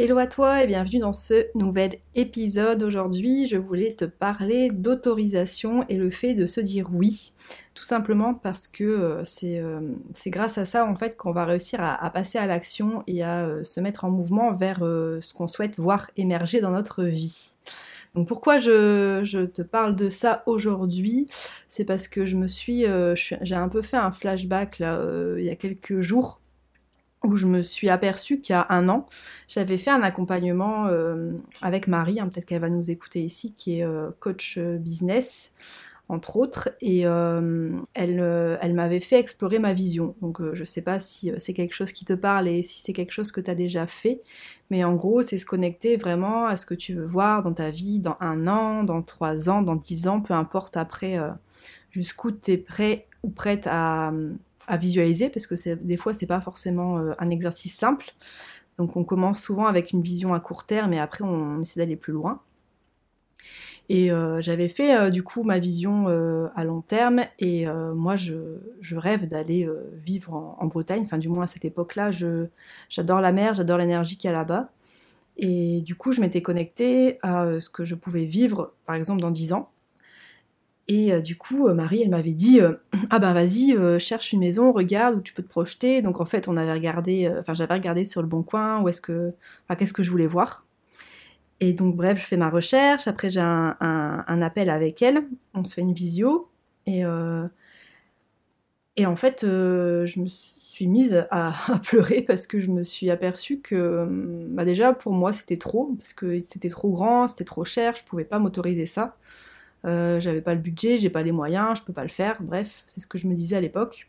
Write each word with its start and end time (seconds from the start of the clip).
Hello 0.00 0.16
à 0.18 0.28
toi 0.28 0.62
et 0.62 0.68
bienvenue 0.68 1.00
dans 1.00 1.12
ce 1.12 1.48
nouvel 1.56 1.98
épisode. 2.14 2.84
Aujourd'hui, 2.84 3.48
je 3.48 3.56
voulais 3.56 3.94
te 3.94 4.04
parler 4.04 4.70
d'autorisation 4.70 5.84
et 5.88 5.96
le 5.96 6.08
fait 6.08 6.34
de 6.34 6.46
se 6.46 6.60
dire 6.60 6.88
oui. 6.92 7.32
Tout 7.74 7.84
simplement 7.84 8.32
parce 8.32 8.68
que 8.68 8.84
euh, 8.84 9.24
euh, 9.42 9.80
c'est 10.12 10.30
grâce 10.30 10.56
à 10.56 10.64
ça 10.66 10.86
en 10.86 10.94
fait 10.94 11.16
qu'on 11.16 11.32
va 11.32 11.44
réussir 11.44 11.80
à, 11.82 12.08
passer 12.10 12.38
à 12.38 12.46
l'action 12.46 13.02
et 13.08 13.24
à 13.24 13.44
euh, 13.44 13.64
se 13.64 13.80
mettre 13.80 14.04
en 14.04 14.10
mouvement 14.12 14.52
vers 14.52 14.78
ce 14.78 15.34
qu'on 15.34 15.48
souhaite 15.48 15.80
voir 15.80 16.12
émerger 16.16 16.60
dans 16.60 16.70
notre 16.70 17.02
vie. 17.02 17.56
Donc 18.14 18.28
pourquoi 18.28 18.58
je, 18.58 19.46
te 19.46 19.62
parle 19.62 19.96
de 19.96 20.10
ça 20.10 20.44
aujourd'hui? 20.46 21.26
C'est 21.66 21.84
parce 21.84 22.06
que 22.06 22.24
je 22.24 22.36
me 22.36 22.46
suis, 22.46 22.84
j'ai 23.16 23.56
un 23.56 23.68
peu 23.68 23.82
fait 23.82 23.96
un 23.96 24.12
flashback 24.12 24.78
il 24.78 25.44
y 25.44 25.50
a 25.50 25.56
quelques 25.56 26.02
jours 26.02 26.38
où 27.24 27.36
je 27.36 27.46
me 27.46 27.62
suis 27.62 27.88
aperçue 27.88 28.40
qu'il 28.40 28.52
y 28.52 28.56
a 28.56 28.66
un 28.70 28.88
an, 28.88 29.06
j'avais 29.48 29.78
fait 29.78 29.90
un 29.90 30.02
accompagnement 30.02 30.86
euh, 30.86 31.32
avec 31.62 31.88
Marie, 31.88 32.20
hein, 32.20 32.28
peut-être 32.28 32.46
qu'elle 32.46 32.60
va 32.60 32.68
nous 32.68 32.90
écouter 32.90 33.22
ici, 33.22 33.54
qui 33.56 33.80
est 33.80 33.84
euh, 33.84 34.10
coach 34.20 34.56
euh, 34.58 34.76
business, 34.76 35.52
entre 36.10 36.38
autres, 36.38 36.70
et 36.80 37.00
elle, 37.00 37.78
elle 38.62 38.72
m'avait 38.72 38.98
fait 38.98 39.18
explorer 39.18 39.58
ma 39.58 39.74
vision. 39.74 40.14
Donc 40.22 40.40
je 40.54 40.60
ne 40.60 40.64
sais 40.64 40.80
pas 40.80 41.00
si 41.00 41.30
c'est 41.36 41.52
quelque 41.52 41.74
chose 41.74 41.92
qui 41.92 42.06
te 42.06 42.14
parle 42.14 42.48
et 42.48 42.62
si 42.62 42.80
c'est 42.80 42.94
quelque 42.94 43.12
chose 43.12 43.30
que 43.30 43.42
tu 43.42 43.50
as 43.50 43.54
déjà 43.54 43.86
fait, 43.86 44.22
mais 44.70 44.84
en 44.84 44.94
gros, 44.94 45.22
c'est 45.22 45.36
se 45.36 45.44
connecter 45.44 45.98
vraiment 45.98 46.46
à 46.46 46.56
ce 46.56 46.64
que 46.64 46.72
tu 46.72 46.94
veux 46.94 47.04
voir 47.04 47.42
dans 47.42 47.52
ta 47.52 47.68
vie, 47.68 48.00
dans 48.00 48.16
un 48.20 48.48
an, 48.48 48.84
dans 48.84 49.02
trois 49.02 49.50
ans, 49.50 49.60
dans 49.60 49.76
dix 49.76 50.08
ans, 50.08 50.22
peu 50.22 50.32
importe 50.32 50.78
après 50.78 51.18
jusqu'où 51.90 52.30
tu 52.32 52.52
es 52.52 52.56
prêt 52.56 53.06
ou 53.22 53.28
prête 53.28 53.66
à 53.66 54.10
visualiser 54.76 55.28
parce 55.28 55.46
que 55.46 55.74
des 55.74 55.96
fois 55.96 56.14
c'est 56.14 56.26
pas 56.26 56.40
forcément 56.40 56.98
euh, 56.98 57.12
un 57.18 57.30
exercice 57.30 57.76
simple. 57.76 58.06
Donc 58.76 58.96
on 58.96 59.04
commence 59.04 59.40
souvent 59.40 59.66
avec 59.66 59.92
une 59.92 60.02
vision 60.02 60.34
à 60.34 60.40
court 60.40 60.64
terme 60.64 60.92
et 60.92 61.00
après 61.00 61.24
on 61.24 61.60
essaie 61.60 61.80
d'aller 61.80 61.96
plus 61.96 62.12
loin. 62.12 62.40
Et 63.90 64.12
euh, 64.12 64.42
j'avais 64.42 64.68
fait 64.68 64.94
euh, 64.94 65.10
du 65.10 65.22
coup 65.22 65.42
ma 65.42 65.58
vision 65.58 66.08
à 66.54 66.64
long 66.64 66.82
terme 66.82 67.22
et 67.38 67.66
moi 67.94 68.16
je, 68.16 68.58
rêve 68.92 69.26
d'aller 69.26 69.68
vivre 69.94 70.34
en, 70.58 70.66
Bretagne, 70.66 71.02
enfin 71.04 71.18
du 71.18 71.28
moins 71.28 71.44
à 71.44 71.46
cette 71.46 71.64
époque-là, 71.64 72.10
j'adore 72.88 73.20
la 73.20 73.32
mer, 73.32 73.54
j'adore 73.54 73.78
l'énergie 73.78 74.16
qu'il 74.16 74.28
y 74.28 74.32
a 74.32 74.36
là-bas. 74.36 74.70
Et 75.36 75.80
du 75.82 75.94
coup 75.94 76.12
je 76.12 76.20
m'étais 76.20 76.42
connectée 76.42 77.18
à 77.22 77.60
ce 77.60 77.70
que 77.70 77.84
je 77.84 77.94
pouvais 77.94 78.24
vivre 78.24 78.72
par 78.86 78.94
exemple 78.96 79.20
dans 79.20 79.30
10 79.30 79.52
ans. 79.54 79.70
Et 80.88 81.12
euh, 81.12 81.20
du 81.20 81.36
coup, 81.36 81.68
euh, 81.68 81.74
Marie, 81.74 82.02
elle 82.02 82.08
m'avait 82.08 82.34
dit 82.34 82.60
euh, 82.60 82.74
Ah 83.10 83.18
ben 83.18 83.34
vas-y, 83.34 83.76
cherche 84.00 84.32
une 84.32 84.40
maison, 84.40 84.72
regarde 84.72 85.16
où 85.16 85.20
tu 85.20 85.34
peux 85.34 85.42
te 85.42 85.48
projeter. 85.48 86.02
Donc 86.02 86.20
en 86.20 86.24
fait, 86.24 86.48
on 86.48 86.56
avait 86.56 86.72
regardé, 86.72 87.30
enfin 87.38 87.54
j'avais 87.54 87.74
regardé 87.74 88.04
sur 88.04 88.22
le 88.22 88.28
bon 88.28 88.42
coin, 88.42 88.80
où 88.80 88.88
est-ce 88.88 89.02
que, 89.02 89.32
qu'est-ce 89.78 89.92
que 89.92 90.02
je 90.02 90.10
voulais 90.10 90.26
voir. 90.26 90.64
Et 91.60 91.72
donc 91.74 91.96
bref, 91.96 92.18
je 92.20 92.24
fais 92.24 92.36
ma 92.36 92.50
recherche. 92.50 93.06
Après, 93.06 93.30
j'ai 93.30 93.40
un, 93.40 94.42
appel 94.42 94.70
avec 94.70 95.02
elle. 95.02 95.24
On 95.54 95.64
se 95.64 95.74
fait 95.74 95.82
une 95.82 95.92
visio. 95.92 96.48
Et, 96.86 97.02
et 98.96 99.06
en 99.06 99.16
fait, 99.16 99.40
je 99.42 100.20
me 100.20 100.28
suis 100.28 100.86
mise 100.86 101.26
à, 101.30 101.52
pleurer 101.82 102.22
parce 102.22 102.46
que 102.46 102.60
je 102.60 102.70
me 102.70 102.82
suis 102.82 103.10
aperçue 103.10 103.60
que, 103.60 104.06
bah 104.50 104.64
déjà, 104.64 104.94
pour 104.94 105.12
moi, 105.12 105.32
c'était 105.32 105.56
trop. 105.58 105.94
Parce 105.98 106.14
que 106.14 106.38
c'était 106.38 106.70
trop 106.70 106.90
grand, 106.90 107.28
c'était 107.28 107.44
trop 107.44 107.64
cher, 107.64 107.94
je 107.96 108.04
pouvais 108.04 108.24
pas 108.24 108.38
m'autoriser 108.38 108.86
ça. 108.86 109.16
Euh, 109.84 110.18
j'avais 110.20 110.40
pas 110.40 110.54
le 110.54 110.60
budget, 110.60 110.98
j'ai 110.98 111.10
pas 111.10 111.22
les 111.22 111.32
moyens, 111.32 111.78
je 111.78 111.84
peux 111.84 111.92
pas 111.92 112.02
le 112.02 112.08
faire. 112.08 112.42
Bref, 112.42 112.82
c'est 112.86 113.00
ce 113.00 113.06
que 113.06 113.18
je 113.18 113.28
me 113.28 113.34
disais 113.34 113.56
à 113.56 113.60
l'époque. 113.60 114.08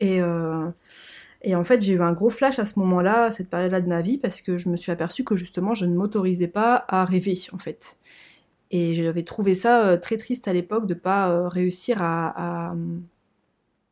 Et, 0.00 0.20
euh, 0.20 0.68
et 1.42 1.54
en 1.54 1.64
fait, 1.64 1.82
j'ai 1.82 1.94
eu 1.94 2.02
un 2.02 2.12
gros 2.12 2.30
flash 2.30 2.58
à 2.58 2.64
ce 2.64 2.78
moment-là, 2.78 3.24
à 3.24 3.30
cette 3.30 3.50
période-là 3.50 3.80
de 3.80 3.88
ma 3.88 4.00
vie, 4.00 4.18
parce 4.18 4.40
que 4.42 4.58
je 4.58 4.68
me 4.68 4.76
suis 4.76 4.92
aperçue 4.92 5.24
que 5.24 5.36
justement, 5.36 5.74
je 5.74 5.86
ne 5.86 5.94
m'autorisais 5.94 6.48
pas 6.48 6.84
à 6.88 7.04
rêver, 7.04 7.38
en 7.52 7.58
fait. 7.58 7.98
Et 8.70 8.94
j'avais 8.94 9.24
trouvé 9.24 9.54
ça 9.54 9.86
euh, 9.86 9.96
très 9.96 10.16
triste 10.16 10.46
à 10.48 10.52
l'époque 10.52 10.86
de 10.86 10.94
pas 10.94 11.48
réussir 11.48 11.98
à, 12.00 12.74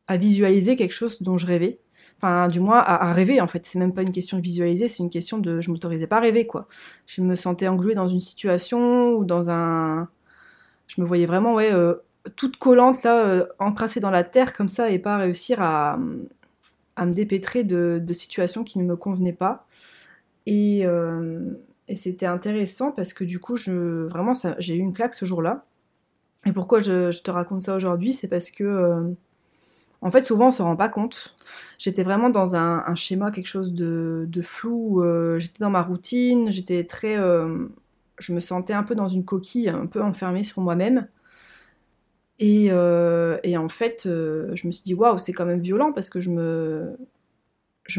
à, 0.07 0.17
visualiser 0.17 0.75
quelque 0.75 0.93
chose 0.93 1.21
dont 1.21 1.37
je 1.37 1.45
rêvais. 1.47 1.79
Enfin, 2.17 2.47
du 2.47 2.59
moins, 2.59 2.79
à, 2.79 3.13
rêver, 3.13 3.41
en 3.41 3.47
fait. 3.47 3.65
C'est 3.65 3.79
même 3.79 3.93
pas 3.93 4.01
une 4.03 4.11
question 4.11 4.37
de 4.37 4.43
visualiser, 4.43 4.87
c'est 4.87 5.03
une 5.03 5.09
question 5.09 5.37
de 5.37 5.61
je 5.61 5.71
m'autorisais 5.71 6.07
pas 6.07 6.17
à 6.17 6.21
rêver, 6.21 6.47
quoi. 6.47 6.67
Je 7.07 7.21
me 7.21 7.35
sentais 7.35 7.67
engluée 7.67 7.95
dans 7.95 8.07
une 8.07 8.19
situation 8.19 9.13
ou 9.13 9.25
dans 9.25 9.49
un 9.49 10.09
je 10.89 10.99
me 10.99 11.05
voyais 11.05 11.25
vraiment 11.25 11.53
ouais, 11.55 11.71
euh, 11.71 11.93
toute 12.35 12.57
collante, 12.57 13.03
là, 13.03 13.25
euh, 13.25 13.45
encrassée 13.59 13.99
dans 14.01 14.09
la 14.09 14.23
terre 14.25 14.53
comme 14.53 14.67
ça, 14.67 14.89
et 14.89 14.99
pas 14.99 15.17
réussir 15.17 15.61
à, 15.61 15.97
me 15.97 17.13
dépêtrer 17.13 17.63
de, 17.63 18.03
situations 18.11 18.65
qui 18.65 18.79
ne 18.79 18.83
me 18.83 18.97
convenaient 18.97 19.31
pas. 19.31 19.67
Et, 20.45 20.85
euh, 20.85 21.51
c'était 21.95 22.25
intéressant 22.25 22.91
parce 22.91 23.13
que 23.13 23.23
du 23.23 23.39
coup, 23.39 23.55
je, 23.55 24.05
vraiment, 24.05 24.33
j'ai 24.59 24.75
eu 24.75 24.79
une 24.79 24.93
claque 24.93 25.13
ce 25.13 25.25
jour-là. 25.25 25.65
Et 26.45 26.51
pourquoi 26.51 26.79
je, 26.79 27.21
te 27.21 27.31
raconte 27.31 27.61
ça 27.63 27.75
aujourd'hui 27.75 28.13
C'est 28.13 28.27
parce 28.27 28.51
que, 28.51 29.15
en 30.01 30.11
fait, 30.11 30.21
souvent, 30.21 30.49
on 30.49 30.51
se 30.51 30.61
rend 30.61 30.75
pas 30.75 30.89
compte. 30.89 31.35
J'étais 31.79 32.03
vraiment 32.03 32.29
dans 32.29 32.55
un, 32.55 32.93
schéma, 32.95 33.31
quelque 33.31 33.47
chose 33.47 33.73
de, 33.73 34.25
de 34.27 34.41
flou. 34.41 35.03
j'étais 35.39 35.59
dans 35.61 35.71
ma 35.71 35.81
routine, 35.81 36.51
j'étais 36.51 36.83
très 36.83 37.17
je 38.19 38.33
me 38.33 38.39
sentais 38.39 38.73
un 38.73 38.83
peu 38.83 38.95
dans 38.95 39.07
une 39.07 39.25
coquille, 39.25 39.69
un 39.69 39.85
peu 39.85 40.01
enfermée 40.01 40.43
sur 40.43 40.61
moi-même. 40.61 41.07
Et, 42.39 42.67
euh, 42.71 43.37
en 43.57 43.69
fait, 43.69 44.05
euh, 44.05 44.51
je 44.55 44.65
me 44.65 44.71
suis 44.71 44.83
dit, 44.83 44.93
waouh, 44.93 45.19
c'est 45.19 45.33
quand 45.33 45.45
même 45.45 45.59
violent 45.59 45.91
parce 45.91 46.09
que 46.09 46.21
je 46.21 46.29
me, 46.29 46.97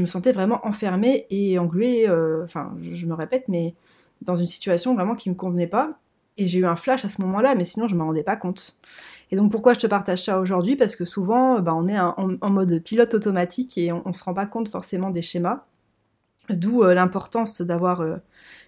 sentais 0.06 0.32
vraiment 0.32 0.66
enfermée 0.66 1.26
et 1.30 1.58
engluée, 1.58 2.08
euh, 2.08 2.42
enfin, 2.44 2.74
je, 2.80 3.06
me 3.06 3.14
répète, 3.14 3.44
mais 3.48 3.74
dans 4.22 4.36
une 4.36 4.46
situation 4.46 4.94
vraiment 4.94 5.14
qui 5.14 5.28
ne 5.28 5.34
me 5.34 5.38
convenait 5.38 5.66
pas. 5.66 5.98
Et 6.38 6.48
j'ai 6.48 6.60
eu 6.60 6.66
un 6.66 6.76
flash 6.76 7.04
à 7.04 7.10
ce 7.10 7.20
moment-là, 7.20 7.54
mais 7.54 7.66
sinon, 7.66 7.86
je 7.86 7.94
ne 7.94 8.00
me 8.00 8.04
rendais 8.04 8.22
pas 8.22 8.36
compte. 8.36 8.78
Et 9.30 9.36
donc, 9.36 9.50
pourquoi 9.52 9.74
je 9.74 9.80
te 9.80 9.86
partage 9.86 10.24
ça 10.24 10.40
aujourd'hui? 10.40 10.74
Parce 10.74 10.96
que 10.96 11.04
souvent, 11.04 11.60
bah, 11.60 11.74
on 11.74 11.86
est 11.86 11.98
en, 11.98 12.50
mode 12.50 12.82
pilote 12.82 13.12
automatique 13.12 13.76
et 13.76 13.92
on 13.92 14.02
ne 14.06 14.12
se 14.12 14.24
rend 14.24 14.32
pas 14.32 14.46
compte 14.46 14.68
forcément 14.68 15.10
des 15.10 15.22
schémas. 15.22 15.64
D'où 16.48 16.82
l'importance 16.82 17.60
d'avoir 17.60 18.02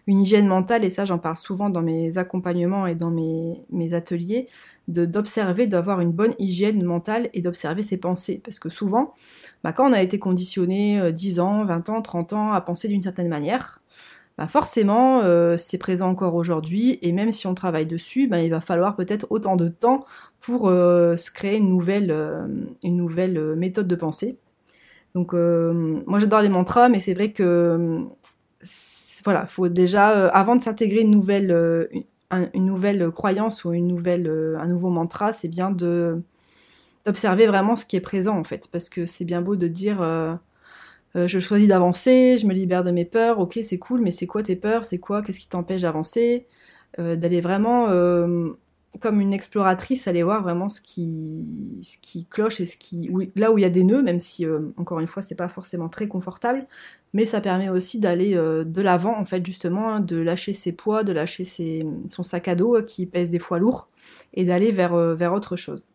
une 0.06 0.20
hygiène 0.20 0.46
mentale, 0.46 0.84
et 0.84 0.90
ça 0.90 1.04
j'en 1.04 1.18
parle 1.18 1.36
souvent 1.36 1.70
dans 1.70 1.82
mes 1.82 2.18
accompagnements 2.18 2.86
et 2.86 2.94
dans 2.94 3.10
mes, 3.10 3.62
mes 3.70 3.94
ateliers, 3.94 4.46
d'observer, 4.88 5.66
d'avoir 5.66 6.00
une 6.00 6.10
bonne 6.10 6.34
hygiène 6.38 6.82
mentale 6.82 7.28
et 7.34 7.40
d'observer 7.40 7.82
ses 7.82 7.98
pensées. 7.98 8.40
Parce 8.44 8.58
que 8.58 8.68
souvent, 8.68 9.12
bah, 9.62 9.72
quand 9.72 9.88
on 9.88 9.92
a 9.92 10.02
été 10.02 10.18
conditionné 10.18 11.12
10 11.12 11.38
euh, 11.38 11.42
ans, 11.42 11.64
20 11.64 11.88
ans, 11.90 12.02
30 12.02 12.32
ans 12.32 12.52
à 12.52 12.60
penser 12.60 12.88
d'une 12.88 13.02
certaine 13.02 13.28
manière, 13.28 13.80
bah 14.38 14.46
forcément 14.46 15.20
euh, 15.22 15.58
c'est 15.58 15.76
présent 15.76 16.08
encore 16.08 16.34
aujourd'hui 16.36 16.98
et 17.02 17.12
même 17.12 17.32
si 17.32 17.46
on 17.46 17.54
travaille 17.54 17.84
dessus, 17.84 18.28
bah, 18.28 18.40
il 18.40 18.50
va 18.50 18.62
falloir 18.62 18.96
peut-être 18.96 19.26
autant 19.30 19.56
de 19.56 19.68
temps 19.68 20.04
pour 20.40 20.68
euh, 20.68 21.16
se 21.16 21.30
créer 21.30 21.58
une 21.58 21.68
nouvelle, 21.68 22.10
une 22.82 22.96
nouvelle 22.96 23.54
méthode 23.56 23.86
de 23.86 23.94
pensée. 23.94 24.38
Donc 25.14 25.34
moi 25.34 26.18
j'adore 26.18 26.40
les 26.40 26.48
mantras, 26.48 26.88
mais 26.88 26.98
c'est 26.98 27.14
vrai 27.14 27.32
que 27.32 28.06
voilà, 29.24 29.46
faut 29.46 29.68
déjà, 29.68 30.10
euh, 30.12 30.30
avant 30.32 30.56
de 30.56 30.62
s'intégrer 30.62 31.00
une 31.00 31.10
nouvelle, 31.10 31.50
euh, 31.50 31.86
une, 32.54 32.66
nouvelle 32.66 33.10
croyance 33.10 33.64
ou 33.64 33.72
une 33.72 33.86
nouvelle, 33.86 34.26
euh, 34.28 34.58
un 34.58 34.66
nouveau 34.66 34.90
mantra, 34.90 35.32
c'est 35.32 35.48
bien 35.48 35.70
de 35.70 36.22
d'observer 37.04 37.46
vraiment 37.48 37.74
ce 37.74 37.84
qui 37.84 37.96
est 37.96 38.00
présent 38.00 38.38
en 38.38 38.44
fait, 38.44 38.68
parce 38.70 38.88
que 38.88 39.06
c'est 39.06 39.24
bien 39.24 39.42
beau 39.42 39.56
de 39.56 39.66
dire 39.66 39.98
je 41.16 41.38
choisis 41.40 41.66
d'avancer, 41.66 42.38
je 42.38 42.46
me 42.46 42.54
libère 42.54 42.84
de 42.84 42.92
mes 42.92 43.04
peurs, 43.04 43.40
ok 43.40 43.58
c'est 43.64 43.78
cool, 43.78 44.00
mais 44.02 44.12
c'est 44.12 44.28
quoi 44.28 44.44
tes 44.44 44.54
peurs, 44.54 44.84
c'est 44.84 44.98
quoi, 44.98 45.20
qu'est-ce 45.22 45.40
qui 45.40 45.48
t'empêche 45.48 45.82
d'avancer, 45.82 46.46
d'aller 46.98 47.40
vraiment 47.40 47.88
comme 49.02 49.20
une 49.20 49.32
exploratrice, 49.32 50.08
aller 50.08 50.22
voir 50.22 50.42
vraiment 50.42 50.68
ce 50.68 50.80
qui, 50.80 52.26
cloche 52.30 52.60
et 52.60 52.66
ce 52.66 52.76
qui, 52.76 53.10
là 53.36 53.52
où 53.52 53.58
il 53.58 53.62
y 53.62 53.64
a 53.64 53.70
des 53.70 53.84
nœuds, 53.84 54.02
même 54.02 54.18
si 54.18 54.46
encore 54.76 55.00
une 55.00 55.06
fois 55.06 55.22
c'est 55.22 55.34
pas 55.34 55.48
forcément 55.48 55.88
très 55.88 56.08
confortable, 56.08 56.66
mais 57.14 57.24
ça 57.26 57.40
permet 57.40 57.68
aussi 57.68 57.98
d'aller 58.00 58.36
euh, 58.36 58.64
de 58.64 58.80
l'avant, 58.80 59.18
en 59.18 59.24
fait, 59.24 59.44
justement, 59.44 59.90
hein, 59.90 60.00
de 60.00 60.16
lâcher 60.16 60.52
ses 60.52 60.72
poids, 60.72 61.04
de 61.04 61.12
lâcher 61.12 61.44
son 61.44 62.22
sac 62.22 62.48
à 62.48 62.54
dos 62.54 62.76
euh, 62.76 62.82
qui 62.82 63.06
pèse 63.06 63.28
des 63.30 63.38
fois 63.38 63.58
lourd, 63.58 63.88
et 64.34 64.44
d'aller 64.44 64.74
euh, 64.78 65.14
vers 65.14 65.34
autre 65.34 65.56
chose. 65.56 65.86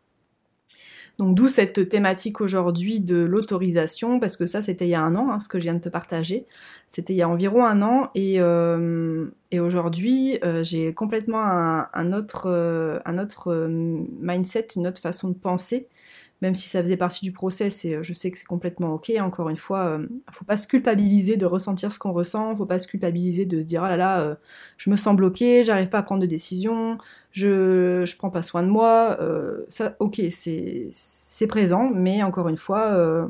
Donc 1.17 1.33
d'où 1.35 1.47
cette 1.49 1.89
thématique 1.89 2.41
aujourd'hui 2.41 2.99
de 2.99 3.17
l'autorisation, 3.17 4.19
parce 4.19 4.37
que 4.37 4.45
ça 4.45 4.61
c'était 4.61 4.85
il 4.85 4.91
y 4.91 4.95
a 4.95 5.01
un 5.01 5.15
an, 5.15 5.31
hein, 5.31 5.39
ce 5.39 5.49
que 5.49 5.57
je 5.57 5.63
viens 5.63 5.73
de 5.73 5.79
te 5.79 5.89
partager. 5.89 6.45
C'était 6.87 7.13
il 7.13 7.17
y 7.17 7.23
a 7.23 7.29
environ 7.29 7.65
un 7.65 7.81
an, 7.81 8.11
et, 8.13 8.35
euh, 8.39 9.25
et 9.51 9.59
aujourd'hui 9.59 10.37
euh, 10.43 10.63
j'ai 10.63 10.93
complètement 10.93 11.41
un, 11.41 12.13
autre, 12.13 12.47
euh, 12.47 12.99
un 13.05 13.17
autre 13.17 13.67
mindset, 13.67 14.67
une 14.75 14.85
autre 14.87 15.01
façon 15.01 15.29
de 15.29 15.33
penser 15.33 15.87
même 16.41 16.55
si 16.55 16.69
ça 16.69 16.83
faisait 16.83 16.97
partie 16.97 17.25
du 17.25 17.31
process 17.31 17.83
et 17.85 17.95
euh, 17.95 18.03
je 18.03 18.13
sais 18.13 18.29
que 18.29 18.37
c'est 18.37 18.45
complètement 18.45 18.93
ok. 18.93 19.11
Encore 19.19 19.49
une 19.49 19.57
fois, 19.57 19.85
euh, 19.85 20.07
faut 20.31 20.45
pas 20.45 20.57
se 20.57 20.67
culpabiliser 20.67 21.35
de 21.37 21.45
ressentir 21.45 21.91
ce 21.91 21.99
qu'on 21.99 22.11
ressent, 22.11 22.55
faut 22.55 22.65
pas 22.65 22.79
se 22.79 22.87
culpabiliser 22.87 23.45
de 23.45 23.59
se 23.59 23.65
dire 23.65 23.81
oh 23.83 23.87
là 23.87 23.97
là, 23.97 24.21
euh, 24.21 24.35
je 24.77 24.89
me 24.89 24.95
sens 24.97 25.15
bloqué, 25.15 25.63
j'arrive 25.63 25.89
pas 25.89 25.99
à 25.99 26.03
prendre 26.03 26.21
de 26.21 26.27
décision, 26.27 26.97
je 27.31 28.03
je 28.05 28.17
prends 28.17 28.29
pas 28.29 28.43
soin 28.43 28.63
de 28.63 28.69
moi. 28.69 29.17
ça, 29.69 29.95
ok, 29.99 30.21
c'est 30.29 31.47
présent, 31.47 31.91
mais 31.93 32.23
encore 32.23 32.49
une 32.49 32.57
fois. 32.57 33.29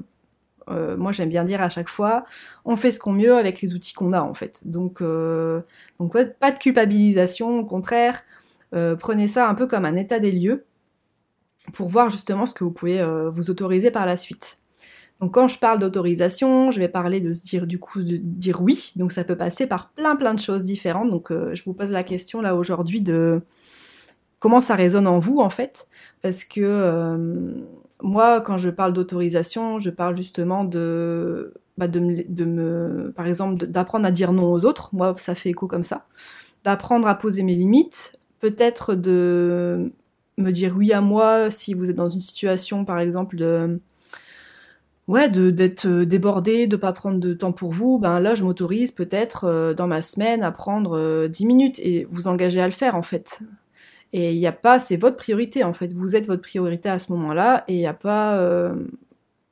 moi 0.97 1.11
j'aime 1.11 1.29
bien 1.29 1.45
dire 1.45 1.61
à 1.61 1.69
chaque 1.69 1.89
fois, 1.89 2.25
on 2.65 2.75
fait 2.75 2.91
ce 2.91 2.99
qu'on 2.99 3.13
mieux 3.13 3.35
avec 3.35 3.61
les 3.61 3.73
outils 3.73 3.93
qu'on 3.93 4.13
a 4.13 4.21
en 4.21 4.33
fait. 4.33 4.61
Donc 4.65 4.99
pas 4.99 6.51
de 6.51 6.59
culpabilisation, 6.59 7.59
au 7.59 7.65
contraire, 7.65 8.23
prenez 8.71 9.27
ça 9.27 9.49
un 9.49 9.55
peu 9.55 9.67
comme 9.67 9.85
un 9.85 9.95
état 9.95 10.19
des 10.19 10.31
lieux 10.31 10.65
pour 11.73 11.87
voir 11.87 12.09
justement 12.09 12.45
ce 12.45 12.53
que 12.53 12.63
vous 12.63 12.71
pouvez 12.71 13.01
euh, 13.01 13.29
vous 13.29 13.49
autoriser 13.49 13.91
par 13.91 14.05
la 14.05 14.17
suite. 14.17 14.59
Donc 15.19 15.33
quand 15.33 15.47
je 15.47 15.57
parle 15.57 15.79
d'autorisation, 15.79 16.69
je 16.69 16.79
vais 16.79 16.87
parler 16.87 17.19
de 17.21 17.33
se 17.33 17.41
dire 17.41 17.65
du 17.65 17.79
coup 17.79 18.03
de 18.03 18.17
dire 18.17 18.61
oui. 18.61 18.91
Donc 18.95 19.11
ça 19.11 19.23
peut 19.23 19.35
passer 19.35 19.65
par 19.65 19.89
plein 19.91 20.15
plein 20.15 20.33
de 20.33 20.39
choses 20.39 20.63
différentes. 20.63 21.09
Donc 21.09 21.31
euh, 21.31 21.55
je 21.55 21.63
vous 21.63 21.73
pose 21.73 21.91
la 21.91 22.03
question 22.03 22.41
là 22.41 22.55
aujourd'hui 22.55 23.01
de 23.01 23.41
comment 24.39 24.61
ça 24.61 24.75
résonne 24.75 25.07
en 25.07 25.17
vous 25.17 25.39
en 25.39 25.49
fait, 25.49 25.87
parce 26.21 26.43
que 26.43 26.61
euh, 26.61 27.51
moi 28.01 28.41
quand 28.41 28.57
je 28.57 28.69
parle 28.69 28.93
d'autorisation, 28.93 29.79
je 29.79 29.89
parle 29.89 30.15
justement 30.15 30.63
de 30.63 31.53
bah, 31.77 31.87
de, 31.87 31.99
me, 31.99 32.23
de 32.27 32.45
me 32.45 33.11
par 33.15 33.27
exemple 33.27 33.65
d'apprendre 33.65 34.05
à 34.05 34.11
dire 34.11 34.33
non 34.33 34.51
aux 34.51 34.65
autres. 34.65 34.93
Moi 34.93 35.15
ça 35.17 35.33
fait 35.33 35.49
écho 35.49 35.67
comme 35.67 35.83
ça. 35.83 36.05
D'apprendre 36.63 37.07
à 37.07 37.15
poser 37.15 37.41
mes 37.41 37.55
limites, 37.55 38.13
peut-être 38.39 38.93
de 38.93 39.91
me 40.37 40.51
dire 40.51 40.73
oui 40.75 40.93
à 40.93 41.01
moi 41.01 41.51
si 41.51 41.73
vous 41.73 41.89
êtes 41.89 41.95
dans 41.95 42.09
une 42.09 42.19
situation, 42.19 42.85
par 42.85 42.99
exemple, 42.99 43.35
de 43.37 43.79
ouais, 45.07 45.29
de 45.29 45.49
d'être 45.49 45.87
euh, 45.87 46.05
débordé, 46.05 46.67
de 46.67 46.75
pas 46.75 46.93
prendre 46.93 47.19
de 47.19 47.33
temps 47.33 47.51
pour 47.51 47.71
vous, 47.71 47.97
ben 47.99 48.19
là 48.19 48.35
je 48.35 48.43
m'autorise 48.43 48.91
peut-être 48.91 49.45
euh, 49.45 49.73
dans 49.73 49.87
ma 49.87 50.01
semaine 50.01 50.43
à 50.43 50.51
prendre 50.51 51.27
10 51.27 51.43
euh, 51.43 51.47
minutes 51.47 51.79
et 51.79 52.05
vous 52.09 52.27
engager 52.27 52.61
à 52.61 52.65
le 52.65 52.71
faire 52.71 52.95
en 52.95 53.01
fait. 53.01 53.41
Et 54.13 54.33
il 54.33 54.39
n'y 54.39 54.47
a 54.47 54.53
pas, 54.53 54.79
c'est 54.79 54.97
votre 54.97 55.17
priorité 55.17 55.63
en 55.63 55.73
fait. 55.73 55.93
Vous 55.93 56.15
êtes 56.15 56.27
votre 56.27 56.41
priorité 56.41 56.89
à 56.89 56.99
ce 56.99 57.11
moment-là 57.11 57.65
et 57.67 57.73
il 57.75 57.79
n'y 57.79 57.87
a 57.87 57.93
pas, 57.93 58.41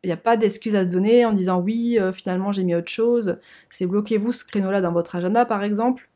il 0.04 0.12
a 0.12 0.18
pas 0.18 0.38
d'excuse 0.38 0.76
à 0.76 0.86
se 0.88 0.92
donner 0.94 1.26
en 1.26 1.34
disant 1.34 1.60
oui, 1.60 2.00
finalement 2.14 2.52
j'ai 2.54 2.64
mis 2.64 2.76
autre 2.76 2.90
chose. 2.90 3.38
C'est 3.70 3.86
bloquez-vous 3.86 4.34
ce 4.34 4.46
créneau-là 4.46 4.82
dans 4.82 4.94
votre 4.94 5.16
agenda 5.16 5.46
par 5.46 5.64
exemple 5.64 6.10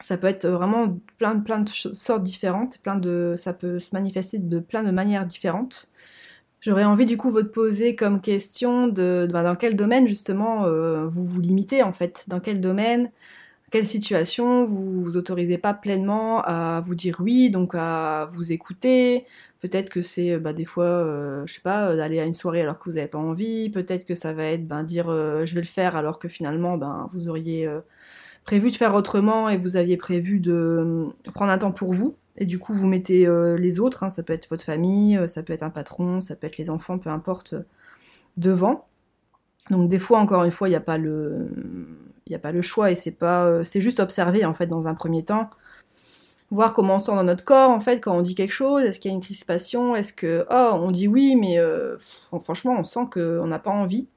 ça 0.00 0.16
peut 0.16 0.26
être 0.28 0.46
vraiment 0.46 0.98
plein, 1.18 1.38
plein 1.40 1.60
de 1.60 1.68
sortes 1.68 2.22
différentes, 2.22 2.78
plein 2.78 2.96
de, 2.96 3.34
ça 3.36 3.52
peut 3.52 3.78
se 3.78 3.90
manifester 3.94 4.38
de 4.38 4.60
plein 4.60 4.82
de 4.82 4.90
manières 4.90 5.26
différentes. 5.26 5.90
J'aurais 6.60 6.84
envie 6.84 7.06
du 7.06 7.16
coup 7.16 7.32
de 7.32 7.46
poser 7.46 7.94
comme 7.94 8.20
question 8.20 8.88
de, 8.88 9.28
ben, 9.30 9.44
dans 9.44 9.56
quel 9.56 9.76
domaine 9.76 10.08
justement 10.08 10.64
euh, 10.64 11.06
vous 11.06 11.24
vous 11.24 11.40
limitez 11.40 11.82
en 11.82 11.92
fait, 11.92 12.24
dans 12.28 12.40
quel 12.40 12.60
domaine, 12.60 13.10
quelle 13.70 13.86
situation? 13.86 14.64
Vous 14.64 15.02
vous 15.02 15.16
autorisez 15.16 15.58
pas 15.58 15.74
pleinement 15.74 16.42
à 16.42 16.80
vous 16.84 16.94
dire 16.94 17.18
oui, 17.20 17.50
donc 17.50 17.74
à 17.74 18.28
vous 18.32 18.52
écouter? 18.52 19.26
Peut-être 19.60 19.90
que 19.90 20.02
c'est 20.02 20.38
bah, 20.38 20.52
des 20.52 20.64
fois, 20.64 20.84
euh, 20.84 21.44
je 21.46 21.54
sais 21.54 21.60
pas, 21.60 21.94
d'aller 21.96 22.20
à 22.20 22.24
une 22.24 22.34
soirée 22.34 22.62
alors 22.62 22.78
que 22.78 22.90
vous 22.90 22.96
n'avez 22.96 23.08
pas 23.08 23.18
envie. 23.18 23.70
Peut-être 23.70 24.04
que 24.04 24.14
ça 24.14 24.32
va 24.32 24.44
être 24.44 24.66
ben, 24.66 24.84
dire 24.84 25.08
euh, 25.10 25.44
je 25.46 25.54
vais 25.54 25.60
le 25.60 25.66
faire 25.66 25.96
alors 25.96 26.18
que 26.18 26.28
finalement 26.28 26.76
ben, 26.78 27.08
vous 27.12 27.28
auriez 27.28 27.68
prévu 28.44 28.70
de 28.70 28.76
faire 28.76 28.94
autrement 28.94 29.48
et 29.48 29.56
vous 29.56 29.76
aviez 29.76 29.96
prévu 29.96 30.40
de 30.40 30.52
euh, 30.52 31.30
prendre 31.32 31.52
un 31.52 31.58
temps 31.58 31.72
pour 31.72 31.92
vous. 31.92 32.16
Et 32.36 32.46
du 32.46 32.58
coup, 32.58 32.72
vous 32.72 32.86
mettez 32.86 33.26
euh, 33.26 33.58
les 33.58 33.80
autres, 33.80 34.04
hein, 34.04 34.10
ça 34.10 34.22
peut 34.22 34.32
être 34.32 34.48
votre 34.48 34.64
famille, 34.64 35.16
euh, 35.16 35.26
ça 35.26 35.42
peut 35.42 35.52
être 35.52 35.62
un 35.62 35.70
patron, 35.70 36.20
ça 36.20 36.36
peut 36.36 36.46
être 36.46 36.56
les 36.56 36.70
enfants, 36.70 36.98
peu 36.98 37.10
importe, 37.10 37.54
devant. 38.36 38.86
Donc 39.70 39.90
des 39.90 39.98
fois, 39.98 40.18
encore 40.18 40.44
une 40.44 40.50
fois, 40.50 40.68
il 40.68 40.72
n'y 40.72 40.76
a 40.76 40.80
pas 40.80 40.98
le, 40.98 41.48
il 42.26 42.34
a 42.34 42.38
pas 42.38 42.52
le 42.52 42.62
choix 42.62 42.90
et 42.90 42.94
c'est 42.94 43.12
pas, 43.12 43.64
c'est 43.64 43.80
juste 43.80 44.00
observer 44.00 44.44
en 44.44 44.54
fait 44.54 44.66
dans 44.66 44.88
un 44.88 44.94
premier 44.94 45.24
temps, 45.24 45.50
voir 46.50 46.72
comment 46.72 46.96
on 46.96 47.00
sent 47.00 47.12
dans 47.12 47.24
notre 47.24 47.44
corps 47.44 47.70
en 47.70 47.80
fait 47.80 48.00
quand 48.00 48.16
on 48.16 48.22
dit 48.22 48.34
quelque 48.34 48.52
chose. 48.52 48.82
Est-ce 48.82 48.98
qu'il 48.98 49.10
y 49.10 49.12
a 49.12 49.16
une 49.16 49.22
crispation? 49.22 49.94
Est-ce 49.94 50.14
que 50.14 50.46
oh 50.50 50.70
on 50.72 50.90
dit 50.90 51.06
oui 51.06 51.36
mais 51.36 51.58
franchement 52.40 52.76
on 52.78 52.84
sent 52.84 53.08
qu'on 53.12 53.46
n'a 53.46 53.58
pas 53.58 53.70
envie. 53.70 54.08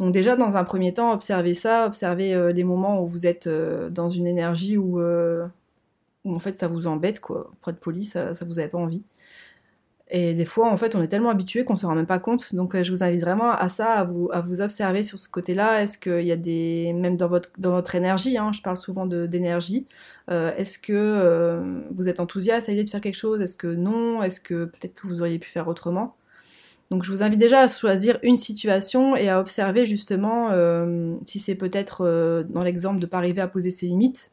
Donc 0.00 0.12
déjà, 0.12 0.34
dans 0.34 0.56
un 0.56 0.64
premier 0.64 0.94
temps, 0.94 1.12
observez 1.12 1.52
ça, 1.54 1.86
observez 1.86 2.34
euh, 2.34 2.52
les 2.52 2.64
moments 2.64 3.02
où 3.02 3.06
vous 3.06 3.26
êtes 3.26 3.46
euh, 3.46 3.90
dans 3.90 4.08
une 4.08 4.26
énergie 4.26 4.78
euh, 4.78 5.46
où, 6.24 6.34
en 6.34 6.38
fait 6.40 6.56
ça 6.56 6.68
vous 6.68 6.86
embête, 6.86 7.20
quoi. 7.20 7.50
Pour 7.60 7.70
être 7.70 7.80
poli, 7.80 8.06
ça, 8.06 8.32
vous 8.46 8.58
avait 8.58 8.68
pas 8.68 8.78
envie. 8.78 9.02
Et 10.12 10.34
des 10.34 10.46
fois, 10.46 10.70
en 10.70 10.76
fait, 10.76 10.94
on 10.96 11.02
est 11.02 11.08
tellement 11.08 11.30
habitué 11.30 11.64
qu'on 11.64 11.76
se 11.76 11.86
rend 11.86 11.94
même 11.94 12.06
pas 12.06 12.18
compte. 12.18 12.54
Donc, 12.54 12.80
je 12.82 12.90
vous 12.90 13.04
invite 13.04 13.20
vraiment 13.20 13.52
à 13.52 13.68
ça, 13.68 13.92
à 13.92 14.04
vous, 14.04 14.28
à 14.32 14.40
vous 14.40 14.60
observer 14.60 15.04
sur 15.04 15.18
ce 15.18 15.28
côté-là. 15.28 15.82
Est-ce 15.82 15.98
qu'il 15.98 16.26
y 16.26 16.32
a 16.32 16.36
des, 16.36 16.92
même 16.94 17.16
dans 17.16 17.28
votre, 17.28 17.50
dans 17.58 17.72
votre 17.72 17.94
énergie, 17.94 18.38
hein, 18.38 18.50
je 18.52 18.62
parle 18.62 18.76
souvent 18.76 19.06
d'énergie, 19.06 19.86
est-ce 20.28 20.78
que 20.78 21.62
vous 21.92 22.08
êtes 22.08 22.20
enthousiaste 22.20 22.68
à 22.68 22.72
l'idée 22.72 22.84
de 22.84 22.90
faire 22.90 23.00
quelque 23.00 23.18
chose? 23.18 23.40
Est-ce 23.40 23.56
que 23.56 23.68
non? 23.68 24.22
Est-ce 24.22 24.40
que 24.40 24.64
peut-être 24.64 24.94
que 24.94 25.06
vous 25.06 25.20
auriez 25.20 25.38
pu 25.38 25.48
faire 25.48 25.68
autrement? 25.68 26.16
Donc 26.90 27.04
je 27.04 27.12
vous 27.12 27.22
invite 27.22 27.38
déjà 27.38 27.60
à 27.60 27.68
choisir 27.68 28.18
une 28.22 28.36
situation 28.36 29.14
et 29.14 29.28
à 29.28 29.38
observer 29.38 29.86
justement 29.86 30.48
euh, 30.50 31.14
si 31.24 31.38
c'est 31.38 31.54
peut-être 31.54 32.04
euh, 32.04 32.42
dans 32.42 32.64
l'exemple 32.64 32.98
de 32.98 33.06
ne 33.06 33.10
pas 33.10 33.18
arriver 33.18 33.40
à 33.40 33.46
poser 33.46 33.70
ses 33.70 33.86
limites, 33.86 34.32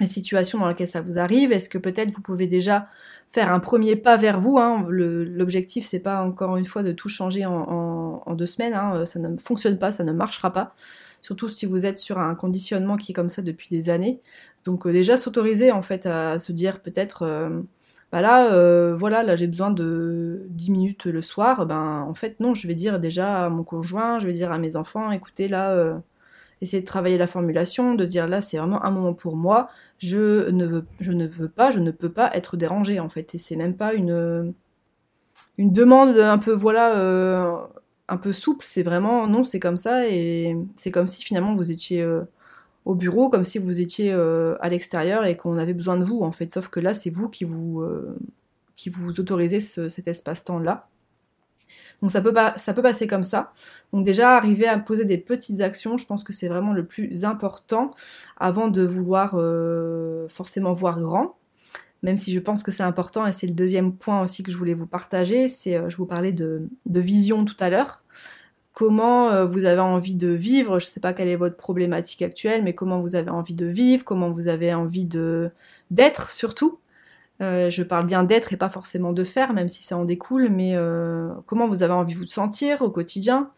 les 0.00 0.08
situations 0.08 0.58
dans 0.58 0.68
lesquelles 0.68 0.88
ça 0.88 1.00
vous 1.00 1.20
arrive. 1.20 1.52
Est-ce 1.52 1.68
que 1.68 1.78
peut-être 1.78 2.10
vous 2.10 2.20
pouvez 2.20 2.48
déjà 2.48 2.88
faire 3.28 3.52
un 3.52 3.60
premier 3.60 3.94
pas 3.94 4.16
vers 4.16 4.40
vous 4.40 4.58
hein? 4.58 4.86
L'objectif 4.88 5.86
c'est 5.86 6.00
pas 6.00 6.24
encore 6.24 6.56
une 6.56 6.66
fois 6.66 6.82
de 6.82 6.90
tout 6.90 7.08
changer 7.08 7.46
en, 7.46 8.34
deux 8.34 8.46
semaines, 8.46 8.74
hein. 8.74 9.06
ça 9.06 9.20
ne 9.20 9.36
fonctionne 9.38 9.78
pas, 9.78 9.92
ça 9.92 10.02
ne 10.02 10.12
marchera 10.12 10.52
pas. 10.52 10.74
Surtout 11.20 11.48
si 11.48 11.64
vous 11.66 11.86
êtes 11.86 11.98
sur 11.98 12.18
un 12.18 12.34
conditionnement 12.34 12.96
qui 12.96 13.12
est 13.12 13.14
comme 13.14 13.30
ça 13.30 13.42
depuis 13.42 13.68
des 13.70 13.88
années. 13.88 14.20
Donc 14.64 14.84
euh, 14.84 14.92
déjà 14.92 15.16
s'autoriser 15.16 15.70
en 15.70 15.82
fait 15.82 16.06
à 16.06 16.40
se 16.40 16.50
dire 16.50 16.80
peut-être 16.80 17.24
bah 18.12 18.22
là, 18.22 18.52
euh, 18.54 18.96
voilà, 18.96 19.22
là 19.22 19.36
j'ai 19.36 19.46
besoin 19.46 19.70
de 19.70 20.46
10 20.48 20.70
minutes 20.70 21.04
le 21.06 21.20
soir, 21.20 21.66
ben 21.66 22.06
en 22.08 22.14
fait 22.14 22.40
non, 22.40 22.54
je 22.54 22.66
vais 22.66 22.74
dire 22.74 22.98
déjà 23.00 23.44
à 23.44 23.48
mon 23.50 23.64
conjoint, 23.64 24.18
je 24.18 24.26
vais 24.26 24.32
dire 24.32 24.50
à 24.50 24.58
mes 24.58 24.76
enfants, 24.76 25.10
écoutez 25.10 25.46
là, 25.46 25.72
euh, 25.72 25.98
essayez 26.62 26.80
de 26.80 26.86
travailler 26.86 27.18
la 27.18 27.26
formulation, 27.26 27.94
de 27.94 28.06
dire 28.06 28.26
là 28.26 28.40
c'est 28.40 28.56
vraiment 28.56 28.82
un 28.84 28.90
moment 28.90 29.12
pour 29.12 29.36
moi, 29.36 29.68
je 29.98 30.48
ne 30.50 30.64
veux, 30.64 30.82
pas, 31.50 31.70
je 31.70 31.80
ne 31.80 31.90
peux 31.90 32.08
pas 32.10 32.30
être 32.34 32.56
dérangée 32.56 32.98
en 32.98 33.10
fait, 33.10 33.34
et 33.34 33.38
c'est 33.38 33.56
même 33.56 33.76
pas 33.76 33.92
une, 33.92 34.54
demande 35.58 36.18
un 36.18 36.38
peu 36.38 36.52
voilà, 36.52 36.98
euh, 36.98 37.56
un 38.08 38.16
peu 38.16 38.32
souple, 38.32 38.64
c'est 38.66 38.82
vraiment 38.82 39.26
non, 39.26 39.44
c'est 39.44 39.60
comme 39.60 39.76
ça, 39.76 40.08
et 40.08 40.56
c'est 40.76 40.90
comme 40.90 41.08
si 41.08 41.22
finalement 41.22 41.54
vous 41.54 41.70
étiez 41.70 42.02
au 42.88 42.94
bureau 42.94 43.28
comme 43.28 43.44
si 43.44 43.58
vous 43.58 43.82
étiez 43.82 44.12
euh, 44.14 44.56
à 44.60 44.70
l'extérieur 44.70 45.26
et 45.26 45.36
qu'on 45.36 45.58
avait 45.58 45.74
besoin 45.74 45.98
de 45.98 46.04
vous 46.04 46.22
en 46.22 46.32
fait. 46.32 46.50
Sauf 46.50 46.68
que 46.68 46.80
là, 46.80 46.94
c'est 46.94 47.10
vous 47.10 47.28
qui 47.28 47.44
vous, 47.44 47.82
euh, 47.82 48.16
qui 48.76 48.88
vous 48.88 49.20
autorisez 49.20 49.60
cet 49.60 50.08
espace-temps 50.08 50.58
là. 50.58 50.88
Donc 52.00 52.10
ça 52.10 52.22
peut, 52.22 52.32
pas, 52.32 52.56
ça 52.56 52.72
peut 52.72 52.80
passer 52.80 53.06
comme 53.06 53.24
ça. 53.24 53.52
Donc 53.92 54.06
déjà, 54.06 54.36
arriver 54.36 54.66
à 54.66 54.78
poser 54.78 55.04
des 55.04 55.18
petites 55.18 55.60
actions, 55.60 55.98
je 55.98 56.06
pense 56.06 56.24
que 56.24 56.32
c'est 56.32 56.48
vraiment 56.48 56.72
le 56.72 56.86
plus 56.86 57.26
important 57.26 57.90
avant 58.38 58.68
de 58.68 58.82
vouloir 58.82 59.34
euh, 59.34 60.26
forcément 60.28 60.72
voir 60.72 60.98
grand. 61.00 61.36
Même 62.02 62.16
si 62.16 62.32
je 62.32 62.40
pense 62.40 62.62
que 62.62 62.70
c'est 62.70 62.84
important, 62.84 63.26
et 63.26 63.32
c'est 63.32 63.48
le 63.48 63.52
deuxième 63.52 63.92
point 63.92 64.22
aussi 64.22 64.42
que 64.42 64.50
je 64.50 64.56
voulais 64.56 64.72
vous 64.72 64.86
partager, 64.86 65.48
c'est, 65.48 65.90
je 65.90 65.96
vous 65.98 66.06
parlais 66.06 66.32
de, 66.32 66.62
de 66.86 67.00
vision 67.00 67.44
tout 67.44 67.56
à 67.60 67.68
l'heure 67.68 68.02
comment 68.78 69.30
euh, 69.30 69.44
vous 69.44 69.64
avez 69.64 69.80
envie 69.80 70.14
de 70.14 70.28
vivre. 70.28 70.78
Je 70.78 70.86
ne 70.86 70.90
sais 70.90 71.00
pas 71.00 71.12
quelle 71.12 71.26
est 71.26 71.34
votre 71.34 71.56
problématique 71.56 72.22
actuelle, 72.22 72.62
mais 72.62 72.74
comment 72.74 73.00
vous 73.00 73.16
avez 73.16 73.30
envie 73.30 73.54
de 73.54 73.66
vivre, 73.66 74.04
comment 74.04 74.30
vous 74.30 74.46
avez 74.46 74.72
envie 74.72 75.04
d'être 75.90 76.30
surtout. 76.30 76.78
Euh, 77.42 77.70
je 77.70 77.82
parle 77.82 78.06
bien 78.06 78.22
d'être 78.22 78.52
et 78.52 78.56
pas 78.56 78.68
forcément 78.68 79.12
de 79.12 79.24
faire, 79.24 79.52
même 79.52 79.68
si 79.68 79.82
ça 79.82 79.96
en 79.98 80.04
découle, 80.04 80.48
mais 80.48 80.76
euh, 80.76 81.28
comment 81.46 81.66
vous 81.66 81.82
avez 81.82 81.92
envie 81.92 82.14
de 82.14 82.20
vous 82.20 82.24
sentir 82.24 82.82
au 82.82 82.90
quotidien. 82.90 83.50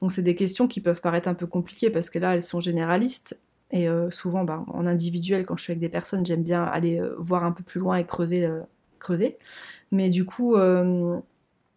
Donc 0.00 0.12
c'est 0.12 0.22
des 0.22 0.36
questions 0.36 0.68
qui 0.68 0.80
peuvent 0.80 1.00
paraître 1.00 1.26
un 1.26 1.34
peu 1.34 1.48
compliquées 1.48 1.90
parce 1.90 2.08
que 2.08 2.20
là 2.20 2.36
elles 2.36 2.44
sont 2.44 2.60
généralistes 2.60 3.40
et 3.72 3.86
souvent 4.10 4.44
ben, 4.44 4.64
en 4.72 4.86
individuel 4.86 5.46
quand 5.46 5.56
je 5.56 5.62
suis 5.62 5.72
avec 5.72 5.80
des 5.80 5.88
personnes 5.88 6.24
j'aime 6.24 6.42
bien 6.42 6.64
aller 6.64 7.00
voir 7.18 7.44
un 7.44 7.52
peu 7.52 7.62
plus 7.62 7.80
loin 7.80 7.96
et 7.96 8.04
creuser. 8.04 9.36
Mais 9.92 10.08
du 10.08 10.24
coup 10.24 10.56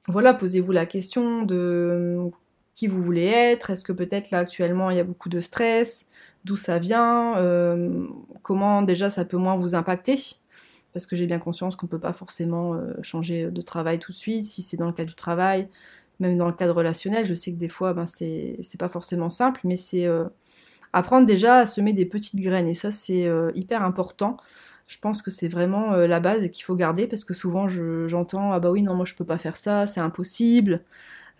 voilà 0.08 0.34
posez-vous 0.34 0.72
la 0.72 0.86
question 0.86 1.44
de 1.44 2.32
qui 2.76 2.88
vous 2.88 3.02
voulez 3.02 3.26
être, 3.26 3.70
est-ce 3.70 3.84
que 3.84 3.92
peut-être 3.94 4.32
là 4.32 4.40
actuellement 4.40 4.90
il 4.90 4.98
y 4.98 5.00
a 5.00 5.04
beaucoup 5.04 5.30
de 5.30 5.42
stress, 5.42 6.08
d'où 6.46 6.56
ça 6.56 6.80
vient, 6.80 7.38
euh, 7.38 8.06
comment 8.42 8.82
déjà 8.82 9.10
ça 9.10 9.26
peut 9.26 9.38
moins 9.38 9.56
vous 9.56 9.76
impacter? 9.76 10.18
parce 10.94 11.08
que 11.08 11.16
j'ai 11.16 11.26
bien 11.26 11.40
conscience 11.40 11.76
qu'on 11.76 11.88
ne 11.88 11.92
peut 11.92 12.00
pas 12.00 12.14
forcément 12.14 12.80
changer 13.02 13.50
de 13.50 13.62
travail 13.62 13.98
tout 13.98 14.12
de 14.12 14.16
suite, 14.18 14.44
si 14.44 14.62
c'est 14.62 14.78
dans 14.78 14.86
le 14.86 14.94
cadre 14.94 15.10
du 15.10 15.16
travail, 15.16 15.68
même 16.20 16.38
dans 16.38 16.46
le 16.46 16.54
cadre 16.54 16.76
relationnel, 16.76 17.26
je 17.26 17.34
sais 17.34 17.52
que 17.52 17.58
des 17.58 17.68
fois, 17.68 17.94
ben, 17.94 18.06
c'est 18.06 18.60
pas 18.78 18.90
forcément 18.90 19.32
simple, 19.32 19.62
mais 19.64 19.76
c'est 19.76 20.08
apprendre 20.94 21.26
déjà 21.26 21.58
à 21.58 21.66
semer 21.66 21.94
des 21.94 22.06
petites 22.06 22.40
graines, 22.40 22.68
et 22.68 22.76
ça, 22.76 22.92
c'est 22.92 23.28
hyper 23.56 23.84
important. 23.84 24.38
Je 24.88 25.00
pense 25.00 25.24
que 25.24 25.32
c'est 25.32 25.48
vraiment 25.48 25.96
la 25.96 26.20
base 26.20 26.48
qu'il 26.52 26.64
faut 26.64 26.76
garder, 26.76 27.08
parce 27.08 27.24
que 27.26 27.34
souvent, 27.34 27.68
j'entends 27.68 28.52
Ah 28.52 28.60
bah 28.60 28.70
oui, 28.70 28.84
non, 28.84 28.94
moi 28.94 29.06
je 29.06 29.16
peux 29.16 29.26
pas 29.26 29.40
faire 29.40 29.56
ça, 29.58 29.88
c'est 29.88 30.00
impossible. 30.00 30.84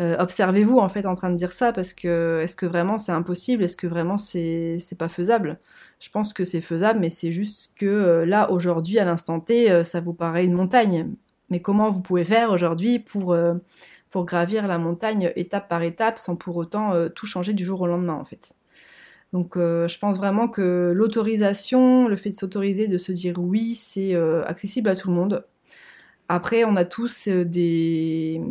Euh, 0.02 0.16
observez-vous 0.18 0.80
en 0.80 0.90
fait 0.90 1.06
en 1.06 1.14
train 1.14 1.30
de 1.30 1.36
dire 1.36 1.54
ça 1.54 1.72
parce 1.72 1.94
que 1.94 2.40
est-ce 2.42 2.56
que 2.56 2.66
vraiment 2.66 2.98
c'est 2.98 3.12
impossible? 3.12 3.64
Est-ce 3.64 3.78
que 3.78 3.88
vraiment 3.88 4.18
c'est 4.18 4.80
pas 4.98 5.10
faisable? 5.10 5.60
Je 6.00 6.10
pense 6.10 6.34
que 6.34 6.46
c'est 6.46 6.62
faisable, 6.62 7.00
mais 7.00 7.10
c'est 7.10 7.32
juste 7.32 7.78
que 7.78 7.86
euh, 7.86 8.26
là 8.26 8.52
aujourd'hui 8.52 8.98
à 9.00 9.06
l'instant 9.06 9.40
T, 9.40 9.72
euh, 9.72 9.84
ça 9.84 10.02
vous 10.02 10.14
paraît 10.14 10.46
une 10.46 10.54
montagne. 10.54 11.12
Mais 11.50 11.62
comment 11.62 11.92
vous 11.92 12.02
pouvez 12.02 12.24
faire 12.24 12.52
aujourd'hui 12.52 13.00
pour 13.00 13.36
pour 14.10 14.26
gravir 14.26 14.68
la 14.68 14.80
montagne 14.80 15.32
étape 15.36 15.70
par 15.70 15.84
étape 15.84 16.18
sans 16.20 16.36
pour 16.36 16.58
autant 16.58 16.94
tout 17.10 17.26
changer 17.28 17.54
du 17.54 17.64
jour 17.66 17.82
au 17.82 17.88
lendemain 17.88 18.14
en 18.14 18.26
fait? 18.26 18.56
Donc 19.34 19.56
je 19.58 20.00
pense 20.00 20.18
vraiment 20.18 20.48
que 20.48 20.92
l'autorisation, 20.96 22.08
le 22.08 22.16
fait 22.16 22.32
de 22.32 22.36
s'autoriser, 22.36 22.88
de 22.88 22.98
se 22.98 23.12
dire 23.12 23.36
oui, 23.38 23.76
c'est 23.76 24.16
accessible 24.46 24.90
à 24.90 24.96
tout 24.96 25.10
le 25.10 25.16
monde. 25.16 25.46
Après, 26.30 26.64
on 26.64 26.76
a 26.76 26.86
tous 26.86 27.28
des, 27.28 28.42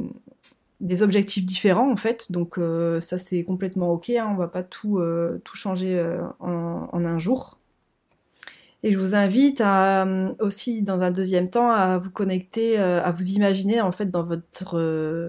des 0.83 1.03
objectifs 1.03 1.47
différents 1.47 1.91
en 1.91 1.97
fait, 1.97 2.31
donc 2.31 2.59
euh, 2.59 3.01
ça 3.01 3.17
c'est 3.17 3.45
complètement 3.45 3.93
ok, 3.93 4.11
hein, 4.11 4.29
on 4.31 4.37
va 4.37 4.49
pas 4.49 4.65
tout, 4.65 4.99
euh, 4.99 5.41
tout 5.45 5.57
changer 5.57 5.97
euh, 5.97 6.21
en, 6.41 7.05
un 7.05 7.19
jour. 7.19 7.59
Et 8.85 8.93
je 8.93 8.99
vous 8.99 9.15
invite 9.15 9.63
aussi 10.41 10.83
dans 10.83 11.01
un 11.03 11.13
deuxième 11.13 11.49
temps 11.51 11.71
à 11.71 11.99
vous 11.99 12.11
connecter, 12.11 12.79
à 12.79 13.13
vous 13.13 13.31
imaginer 13.31 13.81
en 13.81 13.93
fait 13.93 14.07
dans 14.11 14.25
votre 14.25 14.81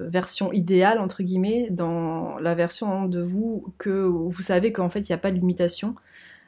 version 0.09 0.51
idéale 0.51 0.97
entre 0.99 1.21
guillemets, 1.21 1.67
dans 1.69 2.39
la 2.39 2.55
version 2.55 3.05
de 3.05 3.21
vous 3.21 3.71
que 3.77 3.91
vous 3.91 4.41
savez 4.41 4.71
qu'en 4.71 4.89
fait 4.89 5.01
il 5.01 5.11
n'y 5.11 5.13
a 5.15 5.19
pas 5.19 5.29
de 5.29 5.35
limitation, 5.35 5.93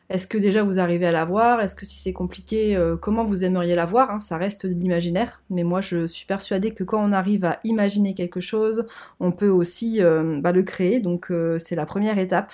est-ce 0.10 0.28
que 0.28 0.38
déjà 0.38 0.64
vous 0.64 0.80
arrivez 0.80 1.08
à 1.08 1.12
la 1.12 1.26
voir? 1.26 1.62
Est-ce 1.62 1.74
que 1.76 1.86
si 1.86 1.98
c'est 1.98 2.14
compliqué, 2.14 2.76
euh, 2.76 2.96
comment 2.96 3.24
vous 3.24 3.44
aimeriez 3.44 3.74
la 3.74 3.86
voir? 3.86 4.12
Hein? 4.12 4.20
Ça 4.20 4.38
reste 4.38 4.68
de 4.68 4.74
l'imaginaire, 4.74 5.42
mais 5.50 5.64
moi 5.64 5.82
je 5.82 6.06
suis 6.06 6.28
persuadée 6.28 6.72
que 6.72 6.84
quand 6.84 7.04
on 7.04 7.12
arrive 7.12 7.44
à 7.44 7.60
imaginer 7.64 8.14
quelque 8.14 8.40
chose, 8.40 8.86
on 9.20 9.32
peut 9.32 9.50
aussi 9.50 10.04
euh, 10.04 10.40
bah, 10.42 10.52
le 10.52 10.62
créer, 10.62 11.00
donc 11.00 11.32
euh, 11.32 11.58
c'est 11.58 11.76
la 11.76 11.88
première 11.88 12.20
étape. 12.20 12.54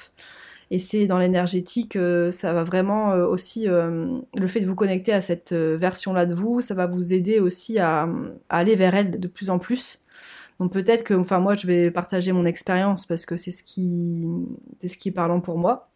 Et 0.73 0.79
c'est 0.79 1.05
dans 1.05 1.17
l'énergétique, 1.17 1.97
ça 2.31 2.53
va 2.53 2.63
vraiment 2.63 3.11
aussi, 3.11 3.65
le 3.65 4.47
fait 4.47 4.61
de 4.61 4.65
vous 4.65 4.75
connecter 4.75 5.11
à 5.11 5.19
cette 5.19 5.51
version-là 5.51 6.25
de 6.25 6.33
vous, 6.33 6.61
ça 6.61 6.75
va 6.75 6.87
vous 6.87 7.13
aider 7.13 7.41
aussi 7.41 7.77
à, 7.77 8.07
aller 8.47 8.77
vers 8.77 8.95
elle 8.95 9.19
de 9.19 9.27
plus 9.27 9.49
en 9.49 9.59
plus. 9.59 10.05
Donc 10.61 10.71
peut-être 10.71 11.03
que, 11.03 11.13
enfin 11.13 11.39
moi 11.39 11.55
je 11.55 11.67
vais 11.67 11.91
partager 11.91 12.31
mon 12.31 12.45
expérience 12.45 13.05
parce 13.05 13.25
que 13.25 13.35
c'est 13.35 13.51
ce 13.51 13.63
qui, 13.63 14.25
c'est 14.79 14.87
ce 14.87 14.97
qui 14.97 15.09
est 15.09 15.11
parlant 15.11 15.41
pour 15.41 15.57
moi 15.57 15.90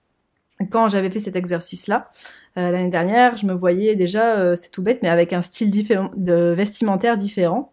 quand 0.72 0.88
j'avais 0.90 1.10
fait 1.10 1.20
cet 1.20 1.36
exercice-là 1.36 2.10
euh, 2.58 2.72
l'année 2.72 2.90
dernière, 2.90 3.36
je 3.38 3.46
me 3.46 3.54
voyais 3.54 3.96
déjà, 3.96 4.38
euh, 4.38 4.56
c'est 4.56 4.72
tout 4.72 4.82
bête, 4.82 5.04
mais 5.04 5.10
avec 5.10 5.34
un 5.34 5.42
style 5.42 5.72
vestimentaire 6.18 7.18
différent. 7.18 7.72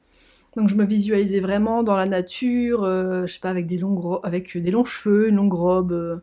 Donc 0.56 0.68
je 0.68 0.74
me 0.74 0.84
visualisais 0.84 1.40
vraiment 1.40 1.82
dans 1.82 1.96
la 1.96 2.06
nature, 2.06 2.82
euh, 2.84 3.22
je 3.26 3.34
sais 3.34 3.40
pas, 3.40 3.50
avec 3.50 3.66
des 3.66 3.78
longs, 3.78 4.20
avec 4.22 4.56
des 4.56 4.70
longs 4.70 4.84
cheveux, 4.84 5.28
une 5.28 5.36
longue 5.36 5.54
robe, 5.54 6.22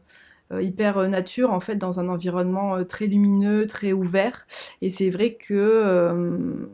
hyper 0.59 1.07
nature 1.09 1.51
en 1.51 1.59
fait, 1.59 1.75
dans 1.75 1.99
un 1.99 2.09
environnement 2.09 2.83
très 2.83 3.05
lumineux, 3.07 3.65
très 3.65 3.93
ouvert. 3.93 4.45
Et 4.81 4.89
c'est 4.89 5.09
vrai 5.09 5.35
que 5.35 6.67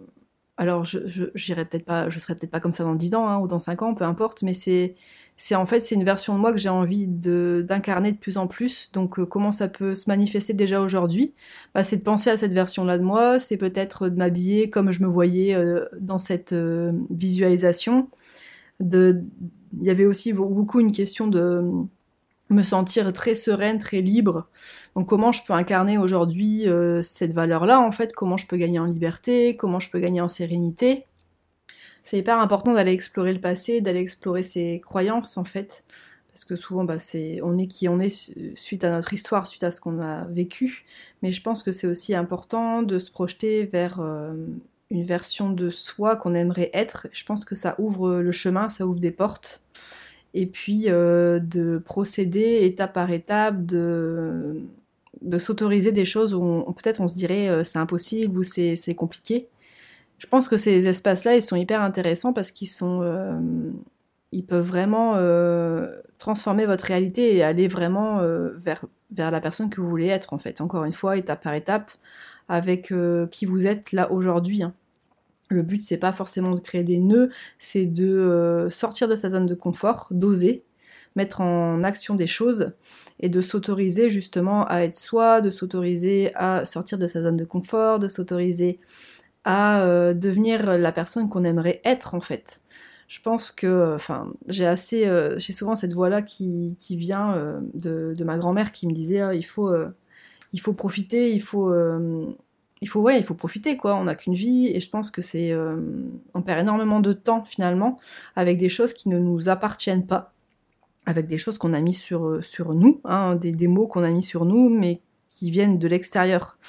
alors 0.58 0.86
je, 0.86 1.00
je 1.06 1.54
peut-être 1.54 1.86
pas, 1.86 2.10
je 2.10 2.18
serai 2.20 2.36
peut-être 2.36 2.52
pas 2.52 2.62
comme 2.62 2.74
ça 2.74 2.86
dans 2.86 2.96
10 2.96 3.16
ans 3.16 3.28
hein, 3.28 3.40
ou 3.40 3.48
dans 3.48 3.60
5 3.60 3.82
ans, 3.82 3.94
peu 3.94 4.06
importe, 4.06 4.42
mais 4.42 4.54
c'est 4.54 4.96
c'est 5.38 5.56
en 5.56 5.66
fait 5.66 5.82
c'est 5.82 5.96
une 5.96 6.06
version 6.06 6.34
de 6.34 6.40
moi 6.40 6.54
que 6.54 6.58
j'ai 6.58 6.70
envie 6.70 7.08
d'incarner 7.08 8.14
de 8.14 8.18
plus 8.18 8.38
en 8.38 8.48
plus. 8.48 8.90
Donc 8.94 9.20
euh, 9.20 9.26
comment 9.26 9.52
ça 9.52 9.68
peut 9.68 9.96
se 9.96 10.10
manifester 10.10 10.54
déjà 10.54 10.82
aujourd'hui? 10.82 11.34
Bah, 11.74 11.84
c'est 11.84 11.98
de 11.98 12.04
penser 12.04 12.30
à 12.30 12.38
cette 12.38 12.54
version-là 12.54 12.98
de 12.98 13.04
moi, 13.04 13.38
c'est 13.40 13.58
peut-être 13.58 14.08
de 14.10 14.18
m'habiller 14.18 14.70
comme 14.70 14.92
je 14.92 15.04
me 15.04 15.08
voyais 15.08 15.56
euh, 15.56 15.86
dans 16.00 16.18
cette 16.20 16.54
euh, 16.54 16.94
visualisation. 17.10 18.10
De 18.80 19.24
il 19.78 19.84
y 19.86 19.90
avait 19.90 20.06
aussi 20.06 20.32
beaucoup 20.34 20.80
une 20.80 20.92
question 20.94 21.28
de 21.28 21.64
me 22.50 22.64
sentir 22.64 23.12
très 23.14 23.36
sereine, 23.36 23.80
très 23.80 24.02
libre. 24.02 24.48
Donc 24.96 25.08
comment 25.08 25.32
je 25.32 25.42
peux 25.46 25.54
incarner 25.54 25.98
aujourd'hui 25.98 26.68
euh, 26.68 27.02
cette 27.02 27.34
valeur-là 27.34 27.80
en 27.80 27.92
fait, 27.92 28.14
comment 28.14 28.38
je 28.38 28.48
peux 28.48 28.58
gagner 28.58 28.80
en 28.80 28.86
liberté, 28.86 29.56
comment 29.56 29.80
je 29.80 29.90
peux 29.90 30.00
gagner 30.00 30.22
en 30.22 30.28
sérénité? 30.28 31.06
C'est 32.04 32.20
hyper 32.20 32.40
important 32.40 32.74
d'aller 32.74 32.92
explorer 32.92 33.34
le 33.34 33.42
passé, 33.42 33.82
d'aller 33.82 34.00
explorer 34.00 34.44
ses 34.44 34.80
croyances 34.80 35.38
en 35.38 35.44
fait, 35.44 35.86
parce 36.28 36.46
que 36.46 36.56
souvent 36.56 36.84
bah, 36.84 36.98
on 37.42 37.58
est 37.58 37.68
qui 37.68 37.90
on 37.90 38.00
est 38.00 38.56
suite 38.56 38.84
à 38.84 38.92
notre 38.92 39.14
histoire, 39.14 39.48
suite 39.48 39.64
à 39.64 39.72
ce 39.72 39.82
qu'on 39.82 40.00
a 40.00 40.26
vécu. 40.26 40.86
Mais 41.24 41.32
je 41.32 41.42
pense 41.42 41.64
que 41.64 41.72
c'est 41.72 41.88
aussi 41.88 42.14
important 42.14 42.84
de 42.84 43.00
se 43.00 43.10
projeter 43.10 43.66
vers 43.66 44.00
euh, 44.02 44.36
une 44.92 45.04
version 45.04 45.50
de 45.50 45.72
soi 45.72 46.16
qu'on 46.16 46.36
aimerait 46.36 46.70
être. 46.74 47.08
Je 47.12 47.24
pense 47.26 47.44
que 47.44 47.56
ça 47.56 47.74
ouvre 47.80 48.18
le 48.18 48.32
chemin, 48.32 48.70
ça 48.70 48.86
ouvre 48.86 49.00
des 49.00 49.12
portes 49.12 49.64
et 50.36 50.46
puis 50.46 50.86
euh, 50.90 51.40
de 51.40 51.80
procéder 51.80 52.66
étape 52.66 52.94
par 52.94 53.10
étape, 53.10 53.66
de, 53.66 54.62
de 55.22 55.40
s'autoriser 55.40 55.94
des 55.94 56.04
choses 56.04 56.34
où 56.34 56.66
peut-être 56.74 57.00
on 57.00 57.08
se 57.08 57.16
dirait 57.16 57.48
euh, 57.50 57.64
c'est 57.64 57.80
impossible 57.80 58.38
ou 58.38 58.44
c'est 58.44 58.96
compliqué. 58.96 59.48
Je 60.18 60.28
pense 60.28 60.50
que 60.50 60.58
ces 60.58 60.88
espaces-là, 60.88 61.36
ils 61.38 61.42
sont 61.42 61.56
hyper 61.56 61.82
intéressants 61.82 62.34
parce 62.34 62.52
qu'ils 62.52 62.68
sont, 62.68 63.02
euh, 63.02 63.40
ils 64.34 64.46
peuvent 64.46 64.66
vraiment 64.66 65.14
transformer 66.20 66.66
votre 66.66 66.86
réalité 66.86 67.36
et 67.36 67.44
aller 67.44 67.68
vraiment 67.68 68.20
vers, 68.56 68.86
vers 69.12 69.32
la 69.32 69.42
personne 69.42 69.70
que 69.70 69.82
vous 69.82 69.90
voulez 69.90 70.08
être 70.08 70.34
en 70.34 70.38
fait. 70.38 70.62
Encore 70.62 70.86
une 70.86 70.94
fois, 70.94 71.18
étape 71.18 71.44
par 71.44 71.54
étape, 71.54 71.92
avec 72.48 72.94
qui 73.32 73.46
vous 73.46 73.68
êtes 73.68 73.92
là 73.92 74.12
aujourd'hui. 74.12 74.64
Hein. 74.64 74.74
Le 75.50 75.62
but, 75.62 75.84
c'est 75.84 75.98
pas 75.98 76.12
forcément 76.12 76.56
de 76.56 76.60
créer 76.60 76.84
des 76.84 77.00
nœuds, 77.00 77.30
c'est 77.60 77.86
de 77.86 78.08
euh, 78.08 78.70
sortir 78.70 79.08
de 79.08 79.16
sa 79.16 79.30
zone 79.30 79.46
de 79.46 79.54
confort, 79.54 80.08
d'oser, 80.10 80.64
mettre 81.16 81.42
en 81.42 81.84
action 81.84 82.16
des 82.16 82.28
choses 82.28 82.74
et 83.20 83.30
de 83.30 83.42
s'autoriser 83.42 84.10
justement 84.10 84.66
à 84.68 84.82
être 84.82 84.96
soi, 84.96 85.42
de 85.42 85.52
s'autoriser 85.52 86.32
à 86.36 86.66
sortir 86.66 86.98
de 86.98 87.08
sa 87.08 87.22
zone 87.22 87.38
de 87.38 87.46
confort, 87.46 88.00
de 88.00 88.08
s'autoriser 88.08 88.80
à 89.44 89.84
euh, 89.84 90.14
devenir 90.16 90.78
la 90.78 90.92
personne 90.92 91.30
qu'on 91.30 91.44
aimerait 91.44 91.80
être 91.86 92.16
en 92.16 92.22
fait. 92.22 92.62
Je 93.08 93.22
pense 93.22 93.52
que, 93.52 93.94
enfin, 93.94 94.34
j'ai 94.48 94.66
assez, 94.66 95.06
euh, 95.06 95.38
j'ai 95.38 95.54
souvent 95.54 95.76
cette 95.76 95.94
voix-là 95.94 96.24
qui, 96.24 96.76
vient 96.90 97.62
de, 97.76 98.16
ma 98.24 98.40
grand-mère 98.40 98.72
qui 98.72 98.88
me 98.88 98.94
disait 98.94 99.22
ah, 99.22 99.36
il 99.36 99.46
faut, 99.46 99.72
il 100.54 100.60
faut 100.60 100.74
profiter, 100.74 101.32
il 101.32 101.42
faut 101.42 101.72
il 102.86 102.88
faut 102.88 103.02
ouais, 103.02 103.24
profiter 103.24 103.78
quoi. 103.78 103.96
On 103.96 104.04
n'a 104.04 104.14
qu'une 104.14 104.36
vie 104.36 104.68
et 104.68 104.80
je 104.80 104.88
pense 104.92 105.10
que 105.10 105.24
c'est 105.24 105.52
euh, 105.52 105.76
on 106.36 106.44
perd 106.44 106.60
énormément 106.60 107.00
de 107.00 107.14
temps 107.14 107.44
finalement 107.44 107.98
avec 108.36 108.60
des 108.60 108.70
choses 108.70 108.94
qui 108.94 109.10
ne 109.10 109.18
nous 109.18 109.50
appartiennent 109.50 110.06
pas, 110.06 110.34
avec 111.08 111.28
des 111.28 111.40
choses 111.40 111.58
qu'on 111.58 111.74
a 111.74 111.82
mis 111.82 111.94
sur 111.94 112.26
euh, 112.28 112.44
nous, 112.76 113.02
hein, 113.04 113.36
des, 113.36 113.68
mots 113.68 113.88
qu'on 113.88 114.04
a 114.04 114.12
mis 114.12 114.22
sur 114.22 114.46
nous 114.46 114.70
mais 114.70 115.02
qui 115.32 115.50
viennent 115.50 115.80
de 115.80 115.88
l'extérieur. 115.88 116.60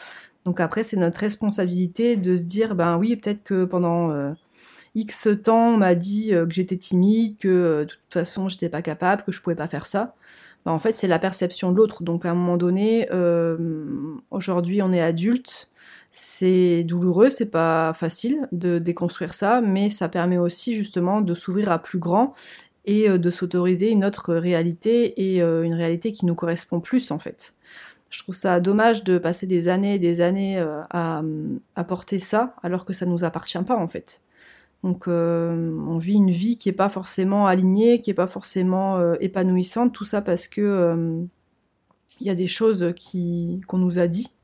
Donc 0.46 0.58
après 0.58 0.84
c'est 0.84 0.96
notre 0.96 1.18
responsabilité 1.18 2.16
de 2.16 2.38
se 2.38 2.44
dire 2.44 2.74
ben 2.76 2.96
oui 2.96 3.14
peut-être 3.16 3.44
que 3.44 3.66
pendant 3.66 4.10
euh, 4.10 4.32
X 4.94 5.28
temps 5.44 5.74
on 5.74 5.76
m'a 5.76 5.94
dit 5.94 6.30
que 6.30 6.48
j'étais 6.48 6.78
timide, 6.78 7.36
que 7.36 7.80
de 7.80 7.92
toute 7.92 8.10
façon 8.10 8.48
j'étais 8.48 8.70
pas 8.70 8.80
capable, 8.80 9.22
que 9.22 9.32
je 9.32 9.42
pouvais 9.42 9.54
pas 9.54 9.68
faire 9.68 9.84
ça. 9.84 10.14
Ben, 10.64 10.72
en 10.72 10.78
fait 10.78 10.92
c'est 10.92 11.08
la 11.08 11.18
perception 11.18 11.72
de 11.72 11.76
l'autre. 11.76 12.02
Donc 12.04 12.24
à 12.24 12.30
un 12.30 12.34
moment 12.34 12.56
donné, 12.56 13.06
aujourd'hui 14.30 14.80
on 14.80 14.94
est 14.94 15.02
adulte, 15.02 15.68
c'est 16.18 16.82
douloureux, 16.82 17.28
c'est 17.28 17.50
pas 17.50 17.92
facile 17.92 18.48
de 18.50 18.78
déconstruire 18.78 19.34
ça, 19.34 19.60
mais 19.60 19.90
ça 19.90 20.08
permet 20.08 20.38
aussi 20.38 20.74
justement 20.74 21.20
de 21.20 21.34
s'ouvrir 21.34 21.70
à 21.70 21.78
plus 21.78 21.98
grand 21.98 22.32
et 22.86 23.10
euh, 23.10 23.18
de 23.18 23.30
s'autoriser 23.30 23.90
une 23.90 24.02
autre 24.02 24.34
réalité 24.34 25.34
et 25.34 25.42
euh, 25.42 25.62
une 25.62 25.74
réalité 25.74 26.12
qui 26.12 26.24
nous 26.24 26.34
correspond 26.34 26.80
plus 26.80 27.10
en 27.10 27.18
fait. 27.18 27.54
Je 28.08 28.22
trouve 28.22 28.34
ça 28.34 28.60
dommage 28.60 29.04
de 29.04 29.18
passer 29.18 29.46
des 29.46 29.68
années 29.68 29.96
et 29.96 29.98
des 29.98 30.22
années 30.22 30.58
euh, 30.58 30.80
à, 30.88 31.84
porter 31.84 32.18
ça 32.18 32.54
alors 32.62 32.86
que 32.86 32.94
ça 32.94 33.04
ne 33.04 33.10
nous 33.10 33.24
appartient 33.24 33.62
pas 33.62 33.76
en 33.76 33.86
fait. 33.86 34.22
Donc 34.84 35.08
on 35.08 35.98
vit 35.98 36.14
une 36.14 36.30
vie 36.30 36.56
qui 36.56 36.68
n'est 36.68 36.74
pas 36.74 36.88
forcément 36.88 37.46
alignée, 37.46 38.00
qui 38.00 38.08
n'est 38.08 38.14
pas 38.14 38.26
forcément 38.26 39.14
épanouissante, 39.14 39.92
tout 39.92 40.04
ça 40.04 40.22
parce 40.22 40.46
que 40.48 41.26
il 42.20 42.26
y 42.26 42.30
a 42.30 42.34
des 42.34 42.46
choses 42.46 42.94
qu'on 43.66 43.78
nous 43.78 43.98
a 43.98 44.06
dit 44.06 44.35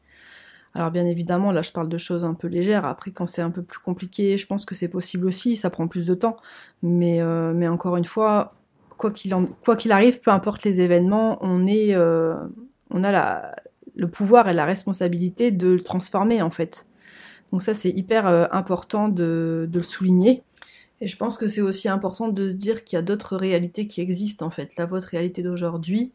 alors 0.74 0.90
bien 0.90 1.06
évidemment, 1.06 1.52
là 1.52 1.62
je 1.62 1.70
parle 1.72 1.88
de 1.88 1.98
choses 1.98 2.24
un 2.24 2.34
peu 2.34 2.48
légères. 2.48 2.84
Après, 2.84 3.10
quand 3.10 3.26
c'est 3.26 3.42
un 3.42 3.50
peu 3.50 3.62
plus 3.62 3.80
compliqué, 3.80 4.38
je 4.38 4.46
pense 4.46 4.64
que 4.64 4.74
c'est 4.74 4.88
possible 4.88 5.26
aussi. 5.26 5.56
Ça 5.56 5.70
prend 5.70 5.86
plus 5.86 6.06
de 6.06 6.14
temps. 6.14 6.36
Mais, 6.82 7.20
euh, 7.20 7.52
mais 7.54 7.68
encore 7.68 7.96
une 7.96 8.04
fois, 8.04 8.54
quoi 8.96 9.10
qu'il 9.12 9.92
arrive, 9.92 10.20
peu 10.20 10.30
importe 10.30 10.64
les 10.64 10.80
événements, 10.80 11.38
on 11.42 11.66
est, 11.66 11.94
euh, 11.94 12.36
on 12.90 13.04
a 13.04 13.12
la, 13.12 13.54
le 13.94 14.08
pouvoir 14.08 14.48
et 14.48 14.54
la 14.54 14.64
responsabilité 14.64 15.50
de 15.50 15.68
le 15.68 15.80
transformer 15.82 16.40
en 16.40 16.50
fait. 16.50 16.86
Donc 17.50 17.62
ça, 17.62 17.74
c'est 17.74 17.90
hyper 17.90 18.26
important 18.54 19.08
de, 19.08 19.68
de 19.70 19.78
le 19.78 19.84
souligner. 19.84 20.42
Et 21.02 21.08
je 21.08 21.16
pense 21.16 21.36
que 21.36 21.48
c'est 21.48 21.60
aussi 21.60 21.88
important 21.88 22.28
de 22.28 22.48
se 22.48 22.54
dire 22.54 22.84
qu'il 22.84 22.96
y 22.96 22.98
a 22.98 23.02
d'autres 23.02 23.36
réalités 23.36 23.86
qui 23.86 24.00
existent 24.00 24.46
en 24.46 24.50
fait. 24.50 24.76
La 24.78 24.86
votre 24.86 25.08
réalité 25.08 25.42
d'aujourd'hui, 25.42 26.12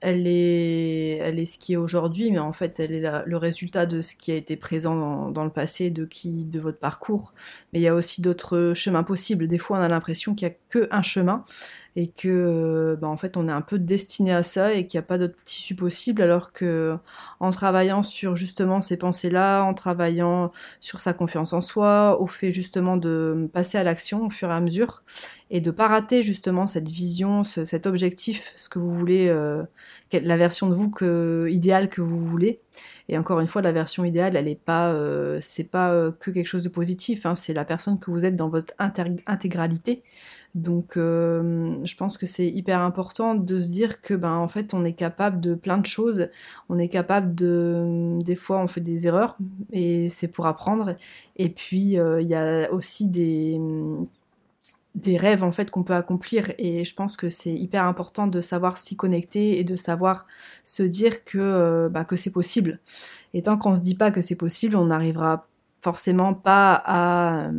elle 0.00 0.26
est, 0.26 1.18
elle 1.18 1.38
est 1.38 1.46
ce 1.46 1.58
qui 1.58 1.72
est 1.72 1.76
aujourd'hui, 1.76 2.30
mais 2.30 2.38
en 2.38 2.52
fait, 2.52 2.78
elle 2.78 2.92
est 2.92 3.24
le 3.24 3.36
résultat 3.36 3.86
de 3.86 4.02
ce 4.02 4.16
qui 4.16 4.32
a 4.32 4.34
été 4.34 4.56
présent 4.56 5.30
dans, 5.30 5.44
le 5.44 5.50
passé, 5.50 5.90
de 5.90 6.04
qui, 6.04 6.44
de 6.44 6.60
votre 6.60 6.78
parcours. 6.78 7.32
Mais 7.72 7.80
il 7.80 7.82
y 7.82 7.88
a 7.88 7.94
aussi 7.94 8.20
d'autres 8.20 8.72
chemins 8.74 9.02
possibles. 9.02 9.48
Des 9.48 9.58
fois, 9.58 9.78
on 9.78 9.80
a 9.80 9.88
l'impression 9.88 10.34
qu'il 10.34 10.48
n'y 10.48 10.54
a 10.54 10.86
qu'un 10.86 11.02
chemin 11.02 11.44
et 11.96 12.08
que 12.08 12.96
bah, 13.00 13.08
en 13.08 13.16
fait 13.16 13.36
on 13.36 13.48
est 13.48 13.52
un 13.52 13.60
peu 13.60 13.78
destiné 13.78 14.32
à 14.32 14.42
ça 14.42 14.74
et 14.74 14.86
qu'il 14.86 14.98
n'y 14.98 15.04
a 15.04 15.06
pas 15.06 15.18
d'autre 15.18 15.36
tissu 15.44 15.74
possible 15.74 16.22
alors 16.22 16.52
que 16.52 16.96
en 17.40 17.50
travaillant 17.50 18.02
sur 18.02 18.36
justement 18.36 18.80
ces 18.80 18.96
pensées 18.96 19.30
là 19.30 19.62
en 19.62 19.74
travaillant 19.74 20.50
sur 20.80 21.00
sa 21.00 21.12
confiance 21.12 21.52
en 21.52 21.60
soi 21.60 22.20
au 22.20 22.26
fait 22.26 22.50
justement 22.50 22.96
de 22.96 23.48
passer 23.52 23.78
à 23.78 23.84
l'action 23.84 24.26
au 24.26 24.30
fur 24.30 24.50
et 24.50 24.54
à 24.54 24.60
mesure 24.60 25.02
et 25.50 25.60
de 25.60 25.70
pas 25.70 25.88
rater 25.88 26.22
justement 26.22 26.66
cette 26.66 26.88
vision 26.88 27.44
cet 27.44 27.86
objectif 27.86 28.52
ce 28.56 28.68
que 28.68 28.78
vous 28.78 28.90
voulez 28.90 29.28
euh, 29.28 29.62
la 30.12 30.36
version 30.36 30.68
de 30.68 30.74
vous 30.74 30.90
que 30.90 31.48
idéale 31.50 31.88
que 31.88 32.00
vous 32.00 32.20
voulez 32.20 32.60
et 33.08 33.18
encore 33.18 33.40
une 33.40 33.48
fois, 33.48 33.60
la 33.62 33.72
version 33.72 34.04
idéale, 34.04 34.34
elle 34.36 34.48
est 34.48 34.60
pas, 34.60 34.92
euh, 34.92 35.38
c'est 35.40 35.64
pas 35.64 35.92
euh, 35.92 36.10
que 36.10 36.30
quelque 36.30 36.46
chose 36.46 36.62
de 36.62 36.68
positif. 36.70 37.26
Hein, 37.26 37.36
c'est 37.36 37.52
la 37.52 37.64
personne 37.64 37.98
que 37.98 38.10
vous 38.10 38.24
êtes 38.24 38.36
dans 38.36 38.48
votre 38.48 38.72
intégralité. 38.78 40.02
Donc, 40.54 40.96
euh, 40.96 41.84
je 41.84 41.96
pense 41.96 42.16
que 42.16 42.26
c'est 42.26 42.46
hyper 42.46 42.80
important 42.80 43.34
de 43.34 43.60
se 43.60 43.66
dire 43.66 44.00
que, 44.00 44.14
ben, 44.14 44.34
en 44.34 44.46
fait, 44.46 44.72
on 44.72 44.84
est 44.84 44.92
capable 44.92 45.40
de 45.40 45.54
plein 45.54 45.78
de 45.78 45.86
choses. 45.86 46.28
On 46.68 46.78
est 46.78 46.88
capable 46.88 47.34
de, 47.34 48.20
des 48.22 48.36
fois, 48.36 48.58
on 48.60 48.68
fait 48.68 48.80
des 48.80 49.06
erreurs 49.08 49.36
et 49.72 50.08
c'est 50.10 50.28
pour 50.28 50.46
apprendre. 50.46 50.96
Et 51.36 51.48
puis, 51.48 51.98
euh, 51.98 52.20
il 52.22 52.28
y 52.28 52.36
a 52.36 52.72
aussi 52.72 53.08
des 53.08 53.58
rêves 55.16 55.42
en 55.42 55.50
fait 55.50 55.70
qu'on 55.72 55.82
peut 55.82 55.94
accomplir 55.94 56.52
et 56.56 56.84
je 56.84 56.94
pense 56.94 57.16
que 57.16 57.28
c'est 57.28 57.52
hyper 57.52 57.84
important 57.84 58.28
de 58.28 58.40
savoir 58.40 58.78
s'y 58.78 58.94
connecter 58.96 59.58
et 59.58 59.64
de 59.64 59.74
savoir 59.74 60.26
se 60.62 60.84
dire 60.84 61.24
que 61.24 61.38
euh, 61.38 61.88
bah, 61.88 62.04
que 62.04 62.16
c'est 62.16 62.30
possible 62.30 62.78
et 63.32 63.42
tant 63.42 63.58
qu'on 63.58 63.74
se 63.74 63.82
dit 63.82 63.96
pas 63.96 64.12
que 64.12 64.20
c'est 64.20 64.36
possible 64.36 64.76
on 64.76 64.86
n'arrivera 64.86 65.48
forcément 65.84 66.32
pas 66.32 66.82
à, 66.86 67.50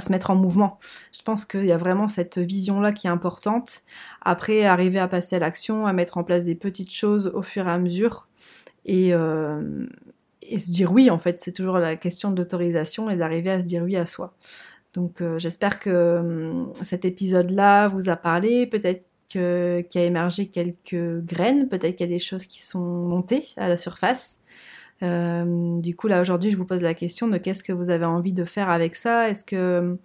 se 0.00 0.10
mettre 0.10 0.30
en 0.30 0.34
mouvement. 0.34 0.78
Je 1.12 1.22
pense 1.22 1.44
qu'il 1.44 1.66
y 1.66 1.72
a 1.72 1.76
vraiment 1.76 2.08
cette 2.08 2.38
vision-là 2.38 2.92
qui 2.92 3.06
est 3.06 3.10
importante. 3.10 3.82
Après, 4.22 4.64
arriver 4.64 4.98
à 4.98 5.08
passer 5.08 5.36
à 5.36 5.40
l'action, 5.40 5.86
à 5.86 5.92
mettre 5.92 6.16
en 6.16 6.24
place 6.24 6.44
des 6.44 6.54
petites 6.54 6.92
choses 6.92 7.30
au 7.34 7.42
fur 7.42 7.68
et 7.68 7.70
à 7.70 7.78
mesure 7.78 8.28
et, 8.86 9.12
euh, 9.12 9.86
se 10.58 10.70
dire 10.70 10.90
oui, 10.90 11.10
en 11.10 11.18
fait, 11.18 11.38
c'est 11.38 11.52
toujours 11.52 11.78
la 11.78 11.96
question 11.96 12.30
de 12.30 12.38
l'autorisation 12.38 13.10
et 13.10 13.16
d'arriver 13.16 13.50
à 13.50 13.60
se 13.60 13.66
dire 13.66 13.82
oui 13.82 13.96
à 13.96 14.06
soi. 14.06 14.34
Donc 14.94 15.20
euh, 15.20 15.38
j'espère 15.38 15.78
que 15.78 15.90
euh, 15.90 16.64
cet 16.82 17.04
épisode-là 17.04 17.88
vous 17.88 18.08
a 18.08 18.16
parlé, 18.16 18.66
peut-être 18.66 19.04
qu'il 19.28 19.40
y 19.94 19.98
a 19.98 20.04
émergé 20.04 20.46
quelques 20.48 21.20
graines, 21.24 21.68
peut-être 21.68 21.96
qu'il 21.96 22.06
y 22.06 22.10
a 22.10 22.12
des 22.12 22.18
choses 22.18 22.46
qui 22.46 22.62
sont 22.62 22.80
montées 22.80 23.44
à 23.58 23.68
la 23.68 23.76
surface. 23.76 24.40
Euh, 25.02 25.80
du 25.80 25.96
coup, 25.96 26.08
là 26.08 26.20
aujourd'hui, 26.20 26.50
je 26.50 26.56
vous 26.56 26.64
pose 26.64 26.82
la 26.82 26.94
question 26.94 27.28
de 27.28 27.38
qu'est-ce 27.38 27.62
que 27.62 27.72
vous 27.72 27.90
avez 27.90 28.04
envie 28.04 28.32
de 28.32 28.44
faire 28.44 28.68
avec 28.68 28.96
ça? 28.96 29.28
Est-ce 29.28 29.44
que 29.44 29.98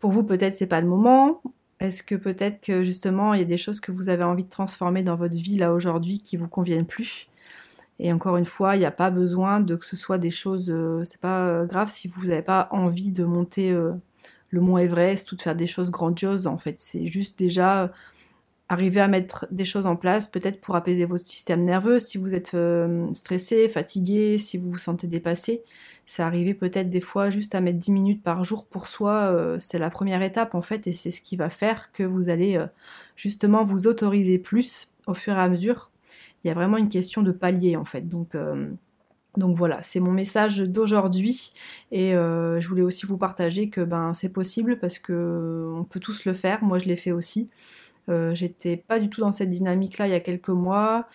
pour 0.00 0.10
vous, 0.10 0.24
peut-être 0.24 0.56
c'est 0.56 0.66
pas 0.66 0.80
le 0.80 0.86
moment? 0.86 1.42
Est-ce 1.80 2.02
que 2.02 2.14
peut-être 2.14 2.60
que 2.60 2.82
justement 2.82 3.34
il 3.34 3.40
y 3.40 3.42
a 3.42 3.46
des 3.46 3.56
choses 3.56 3.80
que 3.80 3.92
vous 3.92 4.08
avez 4.08 4.24
envie 4.24 4.44
de 4.44 4.50
transformer 4.50 5.02
dans 5.04 5.16
votre 5.16 5.36
vie 5.36 5.56
là 5.56 5.72
aujourd'hui 5.72 6.18
qui 6.18 6.36
vous 6.36 6.48
conviennent 6.48 6.86
plus? 6.86 7.28
Et 8.00 8.12
encore 8.12 8.36
une 8.36 8.46
fois, 8.46 8.76
il 8.76 8.80
n'y 8.80 8.84
a 8.84 8.90
pas 8.90 9.10
besoin 9.10 9.60
de 9.60 9.76
que 9.76 9.84
ce 9.84 9.96
soit 9.96 10.18
des 10.18 10.30
choses, 10.30 10.72
c'est 11.04 11.20
pas 11.20 11.66
grave 11.66 11.88
si 11.90 12.08
vous 12.08 12.26
n'avez 12.26 12.42
pas 12.42 12.68
envie 12.70 13.12
de 13.12 13.24
monter 13.24 13.72
le 14.50 14.60
mont 14.60 14.78
Everest 14.78 15.30
ou 15.32 15.36
de 15.36 15.42
faire 15.42 15.56
des 15.56 15.66
choses 15.66 15.90
grandioses. 15.90 16.46
En 16.46 16.58
fait, 16.58 16.78
c'est 16.78 17.06
juste 17.06 17.38
déjà 17.38 17.92
arriver 18.68 19.00
à 19.00 19.08
mettre 19.08 19.46
des 19.50 19.64
choses 19.64 19.86
en 19.86 19.96
place, 19.96 20.28
peut-être 20.28 20.60
pour 20.60 20.76
apaiser 20.76 21.06
votre 21.06 21.26
système 21.26 21.64
nerveux, 21.64 21.98
si 21.98 22.18
vous 22.18 22.34
êtes 22.34 22.52
euh, 22.54 23.06
stressé, 23.14 23.68
fatigué, 23.68 24.36
si 24.36 24.58
vous 24.58 24.70
vous 24.70 24.78
sentez 24.78 25.06
dépassé. 25.06 25.62
C'est 26.04 26.22
arriver 26.22 26.54
peut-être 26.54 26.90
des 26.90 27.00
fois 27.00 27.30
juste 27.30 27.54
à 27.54 27.60
mettre 27.60 27.78
10 27.78 27.92
minutes 27.92 28.22
par 28.22 28.44
jour 28.44 28.66
pour 28.66 28.86
soi, 28.86 29.12
euh, 29.12 29.58
c'est 29.58 29.78
la 29.78 29.90
première 29.90 30.22
étape 30.22 30.54
en 30.54 30.62
fait, 30.62 30.86
et 30.86 30.92
c'est 30.92 31.10
ce 31.10 31.22
qui 31.22 31.36
va 31.36 31.48
faire 31.50 31.92
que 31.92 32.02
vous 32.02 32.28
allez 32.28 32.56
euh, 32.56 32.66
justement 33.16 33.62
vous 33.62 33.86
autoriser 33.86 34.38
plus 34.38 34.92
au 35.06 35.14
fur 35.14 35.34
et 35.34 35.40
à 35.40 35.48
mesure. 35.48 35.90
Il 36.44 36.48
y 36.48 36.50
a 36.50 36.54
vraiment 36.54 36.76
une 36.76 36.88
question 36.90 37.22
de 37.22 37.32
palier 37.32 37.76
en 37.76 37.84
fait. 37.84 38.08
Donc 38.08 38.34
voilà, 39.54 39.82
c'est 39.82 40.00
mon 40.00 40.12
message 40.12 40.58
d'aujourd'hui 40.60 41.52
et 41.90 42.12
je 42.12 42.68
voulais 42.68 42.82
aussi 42.82 43.06
vous 43.06 43.18
partager 43.18 43.70
que 43.70 43.80
ben 43.80 44.14
c'est 44.14 44.28
possible 44.28 44.78
parce 44.78 44.98
que 44.98 45.72
on 45.74 45.84
peut 45.84 46.00
tous 46.00 46.24
le 46.24 46.34
faire. 46.34 46.62
Moi 46.62 46.78
je 46.78 46.84
l'ai 46.84 46.96
fait 46.96 47.12
aussi. 47.12 47.50
Euh, 48.08 48.34
j'étais 48.34 48.76
pas 48.76 49.00
du 49.00 49.08
tout 49.08 49.20
dans 49.20 49.32
cette 49.32 49.50
dynamique-là 49.50 50.06
il 50.06 50.12
y 50.12 50.14
a 50.14 50.20
quelques 50.20 50.48
mois. 50.48 51.06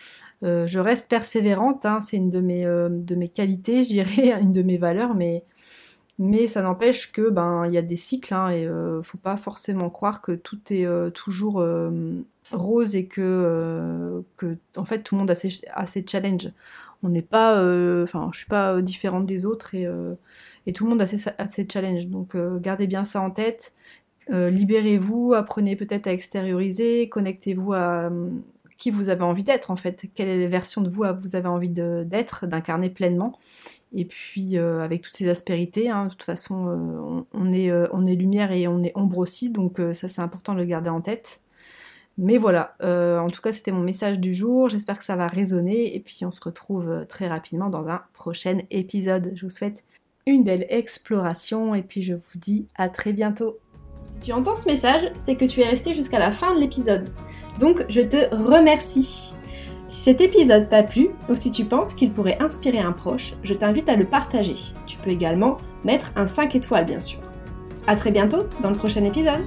Euh, 0.42 0.66
je 0.66 0.78
reste 0.78 1.08
persévérante, 1.10 1.86
hein, 1.86 2.00
c'est 2.00 2.16
une 2.16 2.30
de 2.30 2.40
mes, 2.40 2.64
de 2.64 3.14
mes 3.14 3.28
qualités, 3.28 3.84
je 3.84 3.88
dirais, 3.88 4.38
une 4.42 4.52
de 4.52 4.62
mes 4.62 4.78
valeurs, 4.78 5.14
mais, 5.14 5.44
mais 6.18 6.46
ça 6.46 6.62
n'empêche 6.62 7.12
que 7.12 7.30
ben 7.30 7.66
il 7.66 7.74
y 7.74 7.78
a 7.78 7.82
des 7.82 7.96
cycles 7.96 8.34
hein, 8.34 8.50
et 8.50 8.68
faut 9.02 9.18
pas 9.18 9.36
forcément 9.36 9.90
croire 9.90 10.22
que 10.22 10.32
tout 10.32 10.60
est 10.70 10.86
toujours 11.12 11.64
rose 12.52 12.94
et 12.96 13.06
que, 13.06 14.22
en 14.76 14.84
fait 14.84 15.02
tout 15.02 15.16
le 15.16 15.20
monde 15.20 15.30
a 15.30 15.34
ses, 15.34 15.48
a 15.72 15.86
ses 15.86 16.04
challenges 16.08 16.52
on 17.04 17.10
n'est 17.10 17.22
pas, 17.22 17.58
euh, 17.58 18.02
enfin, 18.04 18.30
je 18.32 18.38
suis 18.38 18.48
pas 18.48 18.74
euh, 18.74 18.82
différente 18.82 19.26
des 19.26 19.44
autres 19.44 19.74
et, 19.74 19.86
euh, 19.86 20.14
et 20.66 20.72
tout 20.72 20.84
le 20.84 20.90
monde 20.90 21.02
a 21.02 21.06
ses, 21.06 21.28
a 21.36 21.48
ses 21.48 21.66
challenges. 21.70 22.06
Donc, 22.08 22.36
gardez 22.60 22.86
bien 22.86 23.04
ça 23.04 23.20
en 23.20 23.30
tête. 23.30 23.74
Libérez-vous, 24.28 25.34
apprenez 25.34 25.76
peut-être 25.76 26.06
à 26.06 26.12
extérioriser, 26.12 27.08
connectez-vous 27.08 27.72
à 27.74 28.10
qui 28.78 28.90
vous 28.90 29.08
avez 29.08 29.22
envie 29.22 29.44
d'être 29.44 29.70
en 29.70 29.76
fait, 29.76 30.06
quelle 30.14 30.28
est 30.28 30.40
la 30.40 30.48
version 30.48 30.80
de 30.80 30.88
vous 30.88 31.04
vous 31.18 31.36
avez 31.36 31.48
envie 31.48 31.68
d'être, 31.68 32.46
d'incarner 32.46 32.90
pleinement. 32.90 33.38
Et 33.92 34.04
puis 34.04 34.56
avec 34.56 35.02
toutes 35.02 35.14
ces 35.14 35.28
aspérités, 35.28 35.90
hein, 35.90 36.06
de 36.06 36.10
toute 36.10 36.22
façon 36.22 37.24
on, 37.32 37.52
est, 37.52 37.70
on 37.92 38.04
est 38.06 38.14
lumière 38.14 38.50
et 38.50 38.66
on 38.66 38.82
est 38.82 38.92
ombre 38.94 39.18
aussi, 39.18 39.50
donc 39.50 39.80
ça 39.92 40.08
c'est 40.08 40.22
important 40.22 40.54
de 40.54 40.58
le 40.58 40.64
garder 40.64 40.90
en 40.90 41.02
tête. 41.02 41.42
Mais 42.16 42.38
voilà, 42.38 42.76
euh, 42.82 43.18
en 43.18 43.28
tout 43.28 43.42
cas 43.42 43.52
c'était 43.52 43.72
mon 43.72 43.82
message 43.82 44.20
du 44.20 44.34
jour, 44.34 44.68
j'espère 44.68 44.98
que 44.98 45.04
ça 45.04 45.16
va 45.16 45.26
résonner 45.26 45.96
et 45.96 46.00
puis 46.00 46.24
on 46.24 46.30
se 46.30 46.40
retrouve 46.40 46.88
euh, 46.88 47.04
très 47.04 47.26
rapidement 47.26 47.70
dans 47.70 47.88
un 47.88 48.02
prochain 48.12 48.58
épisode. 48.70 49.32
Je 49.34 49.46
vous 49.46 49.50
souhaite 49.50 49.84
une 50.26 50.44
belle 50.44 50.64
exploration 50.68 51.74
et 51.74 51.82
puis 51.82 52.02
je 52.02 52.14
vous 52.14 52.38
dis 52.38 52.68
à 52.76 52.88
très 52.88 53.12
bientôt. 53.12 53.58
Si 54.14 54.20
tu 54.20 54.32
entends 54.32 54.56
ce 54.56 54.68
message, 54.68 55.12
c'est 55.16 55.34
que 55.34 55.44
tu 55.44 55.60
es 55.60 55.66
resté 55.66 55.92
jusqu'à 55.92 56.18
la 56.18 56.30
fin 56.30 56.54
de 56.54 56.60
l'épisode. 56.60 57.10
Donc 57.58 57.84
je 57.88 58.00
te 58.00 58.34
remercie. 58.34 59.34
Si 59.88 60.02
cet 60.02 60.20
épisode 60.20 60.68
t'a 60.68 60.82
plu 60.82 61.10
ou 61.28 61.34
si 61.34 61.50
tu 61.50 61.64
penses 61.64 61.94
qu'il 61.94 62.12
pourrait 62.12 62.38
inspirer 62.40 62.78
un 62.78 62.92
proche, 62.92 63.34
je 63.42 63.54
t'invite 63.54 63.88
à 63.88 63.96
le 63.96 64.04
partager. 64.04 64.56
Tu 64.86 64.98
peux 64.98 65.10
également 65.10 65.58
mettre 65.84 66.12
un 66.16 66.26
5 66.26 66.54
étoiles 66.54 66.86
bien 66.86 67.00
sûr. 67.00 67.20
A 67.86 67.96
très 67.96 68.10
bientôt 68.10 68.44
dans 68.62 68.70
le 68.70 68.76
prochain 68.76 69.04
épisode 69.04 69.44